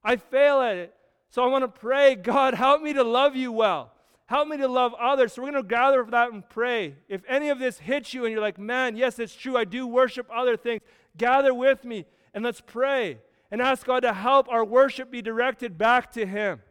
[0.04, 0.95] I fail at it.
[1.30, 3.91] So I want to pray, God, help me to love you well.
[4.26, 5.34] Help me to love others.
[5.34, 6.95] So we're going to gather for that and pray.
[7.10, 9.86] If any of this hits you and you're like, man, yes, it's true, I do
[9.86, 10.82] worship other things,
[11.18, 13.20] gather with me and let's pray
[13.52, 16.62] and ask God to help our worship be directed back to Him.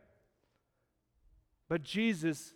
[1.68, 2.54] But Jesus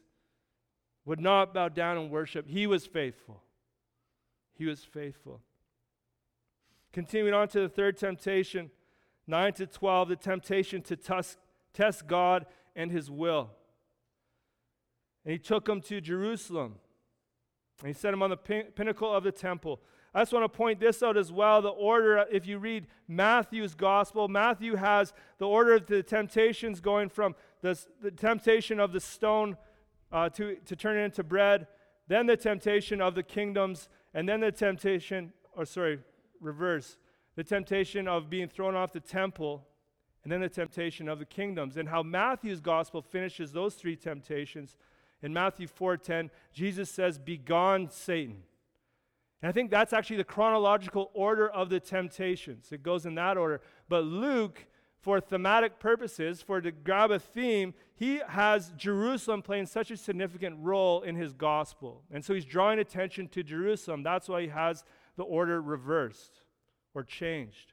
[1.05, 3.43] would not bow down and worship, He was faithful.
[4.57, 5.41] He was faithful.
[6.95, 8.71] Continuing on to the third temptation,
[9.27, 11.39] 9 to 12, the temptation to test,
[11.73, 13.51] test God and his will.
[15.25, 16.77] And he took him to Jerusalem.
[17.81, 19.81] And he set him on the pin- pinnacle of the temple.
[20.15, 21.61] I just want to point this out as well.
[21.61, 27.09] The order, if you read Matthew's gospel, Matthew has the order of the temptations going
[27.09, 29.57] from the, the temptation of the stone
[30.13, 31.67] uh, to, to turn it into bread,
[32.07, 35.99] then the temptation of the kingdoms, and then the temptation, or sorry,
[36.45, 36.99] reverse,
[37.35, 39.67] the temptation of being thrown off the temple,
[40.23, 41.77] and then the temptation of the kingdoms.
[41.77, 44.77] And how Matthew's gospel finishes those three temptations.
[45.23, 48.45] In Matthew 4:10, Jesus says, "Begone, Satan."
[49.43, 52.73] And I think that's actually the chronological order of the temptations.
[52.73, 53.61] It goes in that order.
[53.89, 54.67] But Luke,
[55.01, 60.57] for thematic purposes, for to grab a theme, he has Jerusalem playing such a significant
[60.61, 62.05] role in his gospel.
[62.11, 64.03] And so he's drawing attention to Jerusalem.
[64.03, 64.83] That's why he has
[65.17, 66.43] the order reversed
[66.95, 67.73] or changed.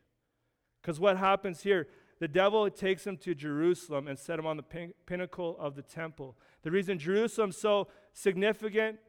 [0.81, 1.87] Because what happens here,
[2.19, 5.81] the devil takes him to Jerusalem and set him on the pin- pinnacle of the
[5.81, 6.37] temple.
[6.63, 8.99] The reason Jerusalem's so significant,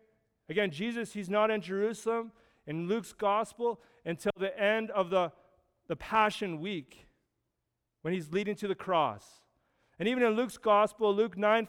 [0.48, 2.32] again, Jesus, he's not in Jerusalem
[2.66, 5.32] in Luke's gospel until the end of the,
[5.88, 7.06] the Passion Week
[8.02, 9.42] when he's leading to the cross.
[9.98, 11.68] And even in Luke's gospel, Luke 9,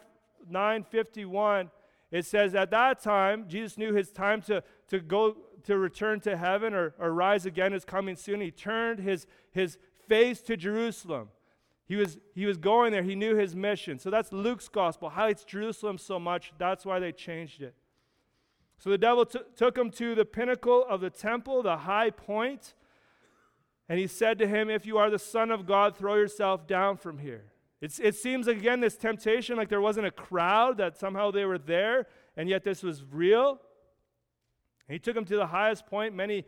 [0.50, 1.72] 9 51,
[2.12, 6.38] it says at that time, Jesus knew his time to, to go to return to
[6.38, 8.42] heaven or, or rise again is coming soon.
[8.42, 11.30] He turned his, his face to Jerusalem.
[11.86, 13.04] He was, he was going there.
[13.04, 14.00] He knew his mission.
[14.00, 15.10] So that's Luke's gospel.
[15.10, 16.54] Highlights Jerusalem so much.
[16.58, 17.76] That's why they changed it.
[18.80, 22.74] So the devil t- took him to the pinnacle of the temple, the high point,
[23.90, 26.98] and he said to him, If you are the Son of God, throw yourself down
[26.98, 27.46] from here.
[27.82, 31.58] It's, it seems, again, this temptation like there wasn't a crowd, that somehow they were
[31.58, 32.08] there,
[32.38, 33.60] and yet this was real.
[34.88, 36.14] He took him to the highest point.
[36.14, 36.46] Many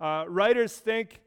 [0.00, 1.20] uh, writers think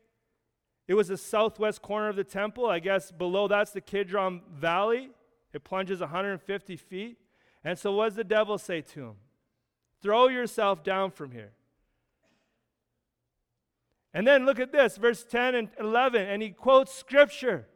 [0.87, 2.65] it was the southwest corner of the temple.
[2.65, 5.09] I guess below that's the Kidron Valley.
[5.53, 7.17] It plunges 150 feet.
[7.63, 9.15] And so, what does the devil say to him?
[10.01, 11.51] Throw yourself down from here.
[14.13, 17.67] And then look at this, verse 10 and 11, and he quotes scripture.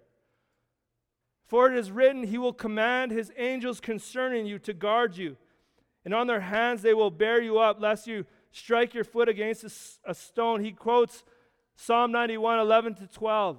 [1.45, 5.37] For it is written, He will command His angels concerning you to guard you,
[6.03, 8.25] and on their hands they will bear you up, lest you
[8.55, 10.63] strike your foot against a, a stone.
[10.63, 11.23] He quotes
[11.75, 13.57] Psalm 91, 11 to 12.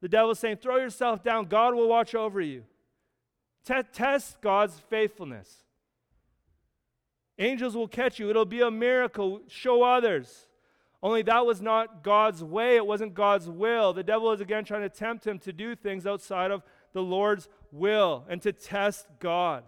[0.00, 2.62] The devil is saying, Throw yourself down, God will watch over you.
[3.64, 5.64] T- test God's faithfulness.
[7.38, 8.30] Angels will catch you.
[8.30, 9.40] It'll be a miracle.
[9.48, 10.46] Show others.
[11.02, 12.76] Only that was not God's way.
[12.76, 13.92] It wasn't God's will.
[13.92, 17.48] The devil is again trying to tempt him to do things outside of the Lord's
[17.72, 19.64] will and to test God.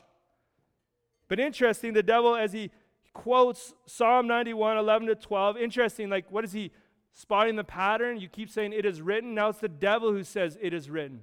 [1.27, 2.71] But interesting, the devil, as he
[3.13, 6.71] quotes Psalm 91, 11 to 12, interesting, like what is he
[7.13, 8.19] spotting the pattern?
[8.19, 9.35] You keep saying it is written.
[9.35, 11.23] Now it's the devil who says it is written.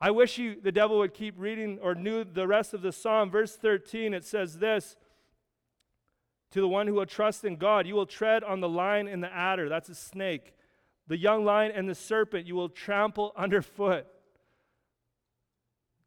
[0.00, 3.30] I wish you, the devil would keep reading or knew the rest of the psalm.
[3.30, 4.96] Verse 13, it says this
[6.50, 7.86] to the one who will trust in God.
[7.86, 10.54] You will tread on the lion and the adder, that's a snake.
[11.08, 14.06] The young lion and the serpent you will trample underfoot.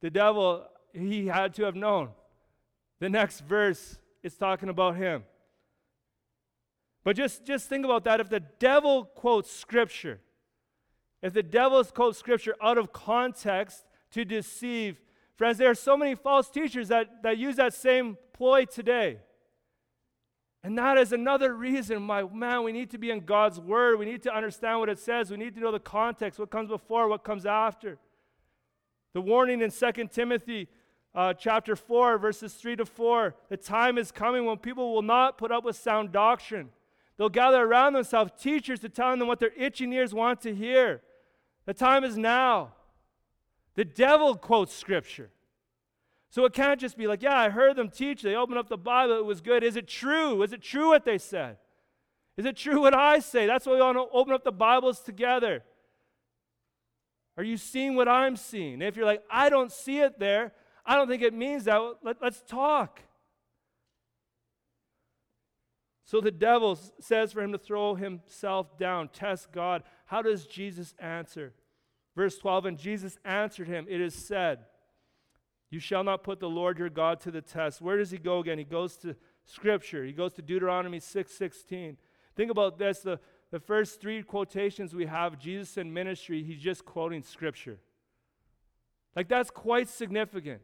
[0.01, 2.09] The devil, he had to have known.
[2.99, 5.23] The next verse is talking about him.
[7.03, 8.19] But just, just think about that.
[8.19, 10.19] If the devil quotes scripture,
[11.21, 14.99] if the devil quotes scripture out of context to deceive,
[15.35, 19.19] friends, there are so many false teachers that, that use that same ploy today.
[20.63, 23.99] And that is another reason why, man, we need to be in God's Word.
[23.99, 25.31] We need to understand what it says.
[25.31, 27.97] We need to know the context, what comes before, what comes after.
[29.13, 30.67] The warning in 2 Timothy
[31.17, 35.39] uh, chapter 4, verses 3 to 4 the time is coming when people will not
[35.39, 36.69] put up with sound doctrine.
[37.17, 41.01] They'll gather around themselves teachers to tell them what their itching ears want to hear.
[41.65, 42.73] The time is now.
[43.73, 45.31] The devil quotes Scripture.
[46.29, 48.21] So it can't just be like, yeah, I heard them teach.
[48.21, 49.17] They opened up the Bible.
[49.17, 49.63] It was good.
[49.63, 50.43] Is it true?
[50.43, 51.57] Is it true what they said?
[52.35, 53.47] Is it true what I say?
[53.47, 55.63] That's why we want to open up the Bibles together.
[57.37, 58.83] Are you seeing what I'm seeing?
[58.83, 60.51] If you're like, I don't see it there,
[60.87, 61.79] I don't think it means that.
[62.01, 63.01] Let, us talk.
[66.05, 69.83] So the devil says for him to throw himself down, test God.
[70.05, 71.53] How does Jesus answer?
[72.15, 74.59] Verse 12, and Jesus answered him, It is said,
[75.69, 77.81] you shall not put the Lord your God to the test.
[77.81, 78.57] Where does he go again?
[78.57, 80.05] He goes to Scripture.
[80.05, 81.97] He goes to Deuteronomy 6:16.
[82.35, 82.99] Think about this.
[82.99, 83.19] The,
[83.51, 87.79] the first three quotations we have, Jesus in ministry, he's just quoting Scripture.
[89.15, 90.61] Like that's quite significant.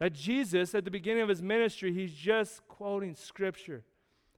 [0.00, 3.84] That Jesus, at the beginning of his ministry, he's just quoting Scripture.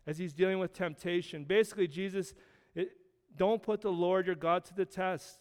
[0.06, 1.44] as he's dealing with temptation.
[1.44, 2.34] Basically, Jesus,
[2.74, 2.92] it,
[3.36, 5.38] don't put the Lord your God to the test.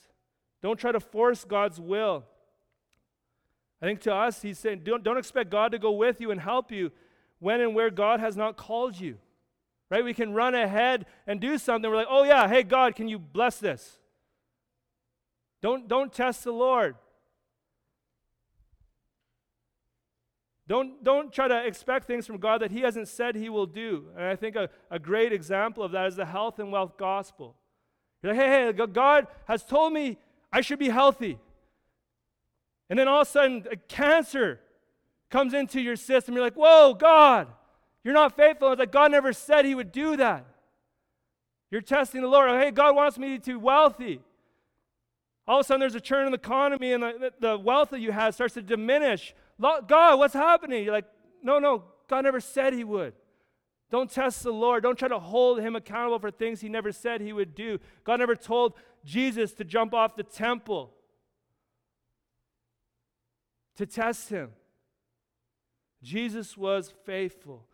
[0.61, 2.23] Don't try to force God's will.
[3.81, 6.39] I think to us, he's saying, don't, don't expect God to go with you and
[6.39, 6.91] help you
[7.39, 9.17] when and where God has not called you.
[9.89, 10.03] Right?
[10.05, 11.89] We can run ahead and do something.
[11.89, 13.97] We're like, oh, yeah, hey, God, can you bless this?
[15.61, 16.95] Don't, don't test the Lord.
[20.71, 24.05] Don't, don't try to expect things from God that He hasn't said He will do.
[24.15, 27.57] And I think a, a great example of that is the health and wealth gospel.
[28.23, 30.17] You're like, hey, hey, God has told me
[30.49, 31.37] I should be healthy.
[32.89, 34.61] And then all of a sudden, a cancer
[35.29, 36.35] comes into your system.
[36.35, 37.49] You're like, whoa, God,
[38.05, 38.71] you're not faithful.
[38.71, 40.45] It's like God never said He would do that.
[41.69, 42.49] You're testing the Lord.
[42.61, 44.21] Hey, God wants me to be wealthy.
[45.45, 47.99] All of a sudden, there's a churn in the economy, and the, the wealth that
[47.99, 49.35] you have starts to diminish.
[49.61, 50.83] God, what's happening?
[50.83, 51.05] You're like,
[51.43, 53.13] no, no, God never said He would.
[53.91, 54.83] Don't test the Lord.
[54.83, 57.79] Don't try to hold Him accountable for things He never said He would do.
[58.03, 58.73] God never told
[59.05, 60.93] Jesus to jump off the temple
[63.75, 64.51] to test Him.
[66.01, 67.65] Jesus was faithful.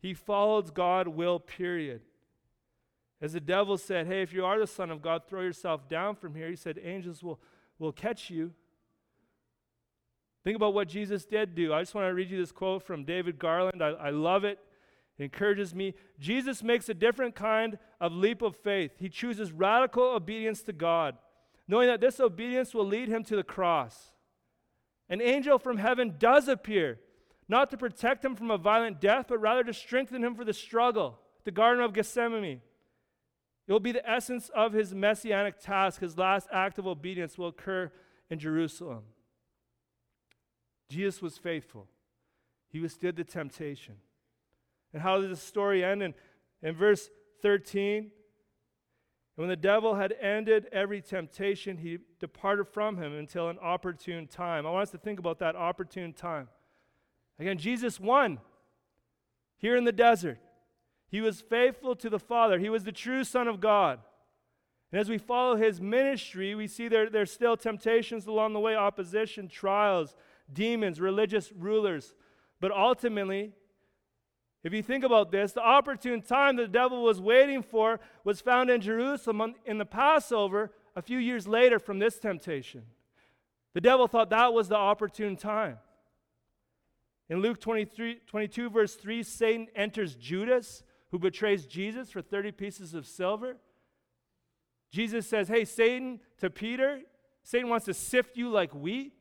[0.00, 2.00] He followed God's will, period.
[3.20, 6.16] As the devil said, Hey, if you are the Son of God, throw yourself down
[6.16, 6.48] from here.
[6.48, 7.40] He said, Angels will,
[7.78, 8.52] will catch you.
[10.46, 11.74] Think about what Jesus did do.
[11.74, 13.82] I just want to read you this quote from David Garland.
[13.82, 14.60] I, I love it.
[15.18, 15.92] It encourages me.
[16.20, 18.92] Jesus makes a different kind of leap of faith.
[18.96, 21.16] He chooses radical obedience to God,
[21.66, 24.12] knowing that this obedience will lead him to the cross.
[25.08, 27.00] An angel from heaven does appear,
[27.48, 30.54] not to protect him from a violent death, but rather to strengthen him for the
[30.54, 31.18] struggle.
[31.42, 32.60] The Garden of Gethsemane.
[33.66, 36.00] It will be the essence of his messianic task.
[36.00, 37.90] His last act of obedience will occur
[38.30, 39.02] in Jerusalem.
[40.88, 41.86] Jesus was faithful.
[42.68, 43.94] He withstood the temptation.
[44.92, 46.02] And how does the story end?
[46.02, 46.14] In,
[46.62, 47.10] in verse
[47.42, 48.10] 13,
[49.36, 54.26] and when the devil had ended every temptation, he departed from him until an opportune
[54.26, 54.66] time.
[54.66, 56.48] I want us to think about that opportune time.
[57.38, 58.40] Again, Jesus won
[59.58, 60.38] here in the desert.
[61.08, 64.00] He was faithful to the Father, he was the true Son of God.
[64.90, 68.74] And as we follow his ministry, we see there, there's still temptations along the way,
[68.74, 70.14] opposition, trials,
[70.52, 72.14] demons, religious rulers.
[72.60, 73.52] But ultimately,
[74.62, 78.70] if you think about this, the opportune time the devil was waiting for was found
[78.70, 82.82] in Jerusalem in the Passover a few years later from this temptation.
[83.74, 85.78] The devil thought that was the opportune time.
[87.28, 92.94] In Luke 23, 22, verse 3, Satan enters Judas, who betrays Jesus for 30 pieces
[92.94, 93.56] of silver.
[94.90, 97.00] Jesus says, Hey, Satan, to Peter,
[97.42, 99.12] Satan wants to sift you like wheat.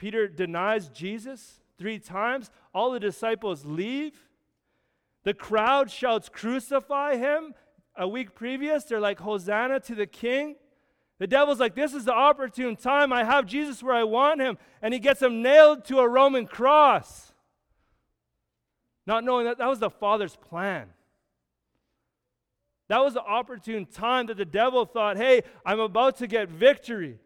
[0.00, 2.50] Peter denies Jesus three times.
[2.74, 4.14] All the disciples leave.
[5.24, 7.54] The crowd shouts, Crucify him.
[7.94, 10.56] A week previous, they're like, Hosanna to the king.
[11.18, 13.12] The devil's like, This is the opportune time.
[13.12, 14.56] I have Jesus where I want him.
[14.80, 17.34] And he gets him nailed to a Roman cross.
[19.06, 20.88] Not knowing that that was the Father's plan.
[22.88, 27.18] That was the opportune time that the devil thought, Hey, I'm about to get victory.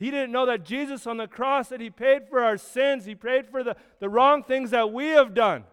[0.00, 3.04] He didn't know that Jesus on the cross, that he paid for our sins.
[3.04, 5.64] He paid for the, the wrong things that we have done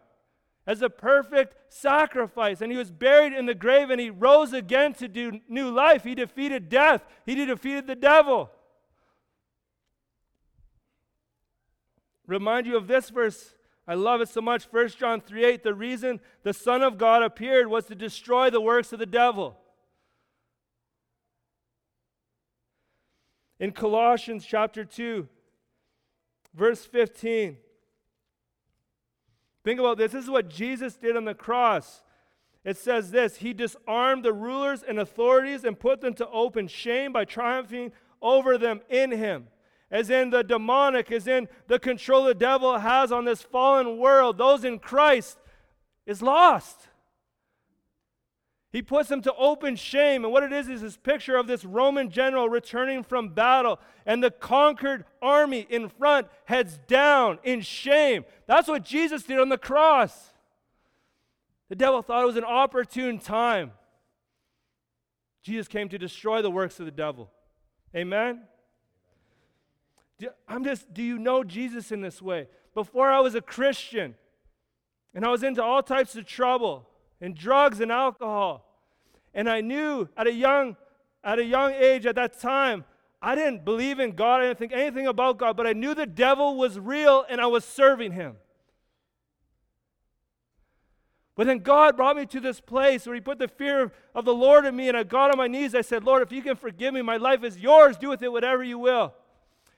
[0.67, 2.59] as a perfect sacrifice.
[2.59, 6.03] And he was buried in the grave and he rose again to do new life.
[6.03, 8.51] He defeated death, he defeated the devil.
[12.27, 13.53] Remind you of this verse.
[13.87, 14.65] I love it so much.
[14.65, 15.63] 1 John 3 8.
[15.63, 19.57] The reason the Son of God appeared was to destroy the works of the devil.
[23.59, 25.27] In Colossians chapter 2,
[26.53, 27.57] verse 15,
[29.63, 30.11] think about this.
[30.11, 32.03] This is what Jesus did on the cross.
[32.63, 37.13] It says this He disarmed the rulers and authorities and put them to open shame
[37.13, 37.91] by triumphing
[38.21, 39.47] over them in Him.
[39.89, 44.37] As in the demonic, as in the control the devil has on this fallen world,
[44.37, 45.37] those in Christ
[46.05, 46.89] is lost.
[48.71, 50.23] He puts them to open shame.
[50.23, 54.23] And what it is is this picture of this Roman general returning from battle, and
[54.23, 58.25] the conquered army in front heads down in shame.
[58.45, 60.33] That's what Jesus did on the cross.
[61.69, 63.71] The devil thought it was an opportune time.
[65.43, 67.29] Jesus came to destroy the works of the devil.
[67.95, 68.41] Amen?
[70.47, 72.47] I'm just, do you know Jesus in this way?
[72.73, 74.15] Before I was a Christian
[75.13, 76.87] and I was into all types of trouble,
[77.21, 78.65] and drugs and alcohol.
[79.33, 80.75] And I knew at a young
[81.23, 82.85] at a young age at that time,
[83.21, 86.05] I didn't believe in God, I didn't think anything about God, but I knew the
[86.05, 88.37] devil was real and I was serving him.
[91.37, 94.33] But then God brought me to this place where He put the fear of the
[94.33, 95.75] Lord in me, and I got on my knees.
[95.75, 97.95] I said, Lord, if you can forgive me, my life is yours.
[97.95, 99.13] Do with it whatever you will.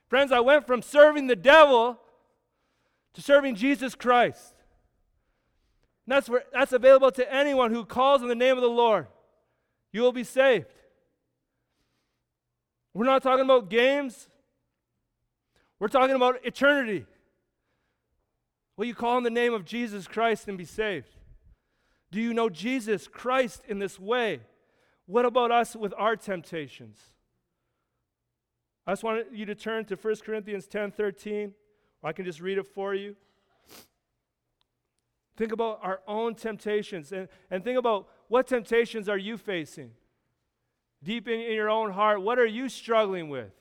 [0.08, 2.00] Friends, I went from serving the devil
[3.14, 4.56] to serving Jesus Christ.
[6.10, 9.06] And that's, where, that's available to anyone who calls in the name of the Lord.
[9.92, 10.66] You will be saved.
[12.96, 14.28] We're not talking about games,
[15.80, 17.06] we're talking about eternity.
[18.76, 21.10] Will you call in the name of Jesus Christ and be saved?
[22.10, 24.40] Do you know Jesus Christ in this way?
[25.06, 26.98] What about us with our temptations?
[28.88, 31.54] I just want you to turn to 1 Corinthians 10 13.
[32.04, 33.16] I can just read it for you.
[35.40, 39.92] Think about our own temptations and, and think about what temptations are you facing?
[41.02, 43.54] Deep in, in your own heart, what are you struggling with?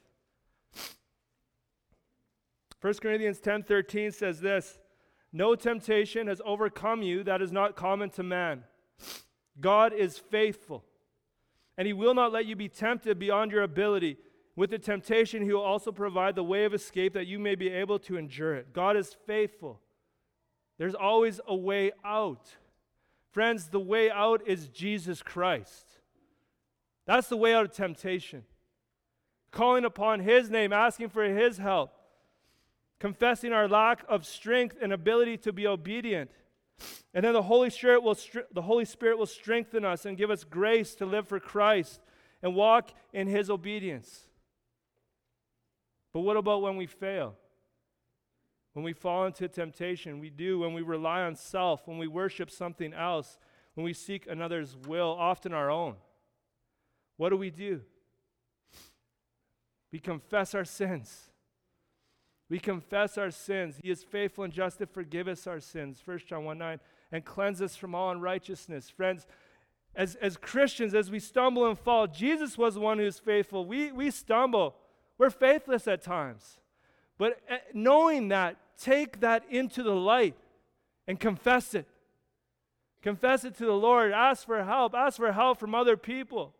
[2.81, 4.81] 1 Corinthians 10 13 says this
[5.33, 8.64] no temptation has overcome you that is not common to man.
[9.61, 10.85] God is faithful,
[11.76, 14.16] and he will not let you be tempted beyond your ability.
[14.57, 17.68] With the temptation, he will also provide the way of escape that you may be
[17.68, 18.72] able to endure it.
[18.72, 19.81] God is faithful.
[20.79, 22.57] There's always a way out.
[23.33, 25.87] Friends, the way out is Jesus Christ.
[27.05, 28.45] That's the way out of temptation.
[29.51, 31.93] Calling upon his name, asking for his help
[32.99, 36.31] confessing our lack of strength and ability to be obedient.
[37.14, 38.16] And then the Holy Spirit will
[38.53, 42.01] the Holy Spirit will strengthen us and give us grace to live for Christ
[42.43, 44.29] and walk in his obedience.
[46.12, 47.35] But what about when we fail?
[48.79, 52.49] When we fall into temptation, we do when we rely on self, when we worship
[52.49, 53.37] something else,
[53.74, 55.97] when we seek another's will, often our own.
[57.16, 57.81] What do we do?
[59.91, 61.33] We confess our sins.
[62.49, 63.81] We confess our sins.
[63.83, 66.01] He is faithful and just to forgive us our sins.
[66.05, 66.79] 1 John 1 9,
[67.11, 68.89] and cleanse us from all unrighteousness.
[68.89, 69.26] Friends,
[69.97, 73.64] as, as Christians, as we stumble and fall, Jesus was the one who's faithful.
[73.64, 74.76] We, we stumble,
[75.18, 76.61] we're faithless at times.
[77.18, 80.37] But uh, knowing that, take that into the light
[81.07, 81.87] and confess it.
[83.03, 84.12] Confess it to the Lord.
[84.12, 84.95] Ask for help.
[84.95, 86.55] Ask for help from other people.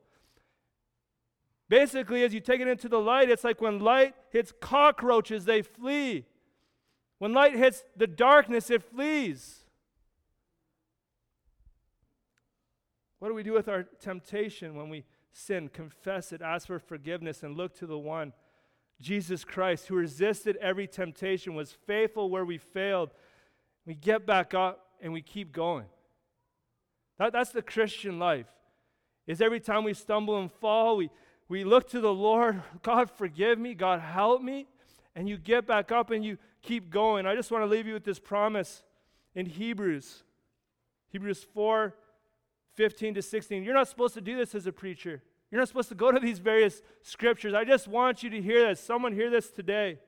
[1.69, 5.61] Basically, as you take it into the light, it's like when light hits cockroaches, they
[5.63, 6.25] flee.
[7.19, 9.65] When light hits the darkness, it flees.
[13.19, 15.69] What do we do with our temptation when we sin?
[15.69, 18.33] Confess it, ask for forgiveness, and look to the one,
[19.01, 23.11] Jesus Christ, who resisted every temptation, was faithful where we failed.
[23.87, 25.87] We get back up and we keep going.
[27.19, 28.47] That, that's the Christian life.
[29.27, 31.11] Is every time we stumble and fall, we
[31.49, 34.67] we look to the Lord, God, forgive me, God, help me,
[35.15, 37.27] and you get back up and you keep going.
[37.27, 38.83] I just want to leave you with this promise
[39.35, 40.23] in Hebrews,
[41.11, 41.95] Hebrews 4
[42.75, 43.65] 15 to 16.
[43.65, 45.21] You're not supposed to do this as a preacher.
[45.51, 47.55] You're not supposed to go to these various scriptures.
[47.55, 48.81] I just want you to hear this.
[48.81, 49.99] Someone hear this today.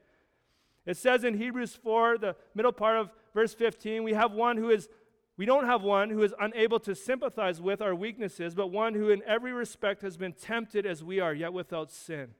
[0.86, 4.70] It says in Hebrews 4, the middle part of verse 15, we have one who
[4.70, 4.88] is
[5.40, 9.08] we don't have one who is unable to sympathize with our weaknesses, but one who
[9.08, 12.34] in every respect has been tempted as we are, yet without sin.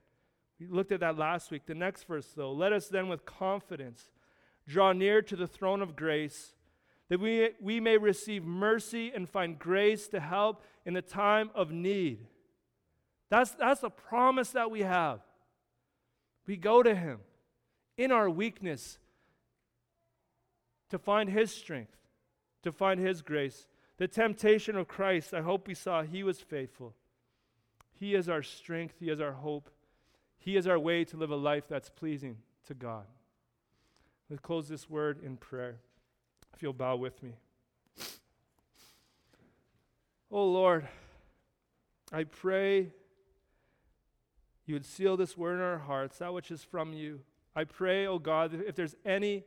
[0.59, 1.63] We looked at that last week.
[1.65, 4.11] The next verse, though, let us then with confidence
[4.69, 6.53] draw near to the throne of grace,
[7.09, 11.71] that we, we may receive mercy and find grace to help in the time of
[11.71, 12.27] need.
[13.31, 15.21] That's, that's the promise that we have.
[16.47, 17.21] We go to Him
[17.97, 18.99] in our weakness
[20.91, 21.97] to find His strength
[22.63, 23.67] to find His grace.
[23.99, 26.95] The temptation of Christ, I hope we saw He was faithful.
[27.99, 29.71] He is our strength, He is our hope,
[30.39, 33.05] He is our way to live a life that's pleasing to God.
[34.29, 35.81] Let's close this word in prayer.
[36.55, 37.33] If you'll bow with me.
[40.31, 40.87] Oh Lord,
[42.13, 42.93] I pray
[44.71, 47.21] you would seal this word in our hearts, that which is from you.
[47.55, 49.45] I pray, oh God, if there's any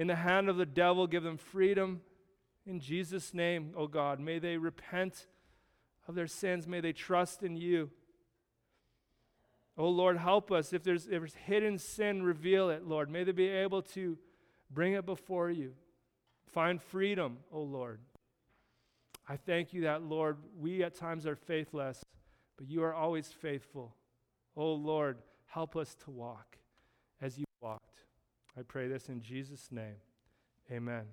[0.00, 1.06] in the hand of the devil.
[1.06, 2.00] Give them freedom.
[2.66, 5.26] In Jesus' name, O oh God, may they repent
[6.08, 6.66] of their sins.
[6.66, 7.90] May they trust in you.
[9.76, 10.72] Oh Lord, help us.
[10.72, 13.10] If there's, if there's hidden sin, reveal it, Lord.
[13.10, 14.16] May they be able to
[14.70, 15.74] bring it before you.
[16.46, 18.00] Find freedom, oh Lord.
[19.28, 22.02] I thank you that, Lord, we at times are faithless,
[22.60, 23.96] but you are always faithful.
[24.54, 26.58] Oh Lord, help us to walk
[27.22, 28.04] as you walked.
[28.56, 29.96] I pray this in Jesus' name.
[30.70, 31.04] Amen.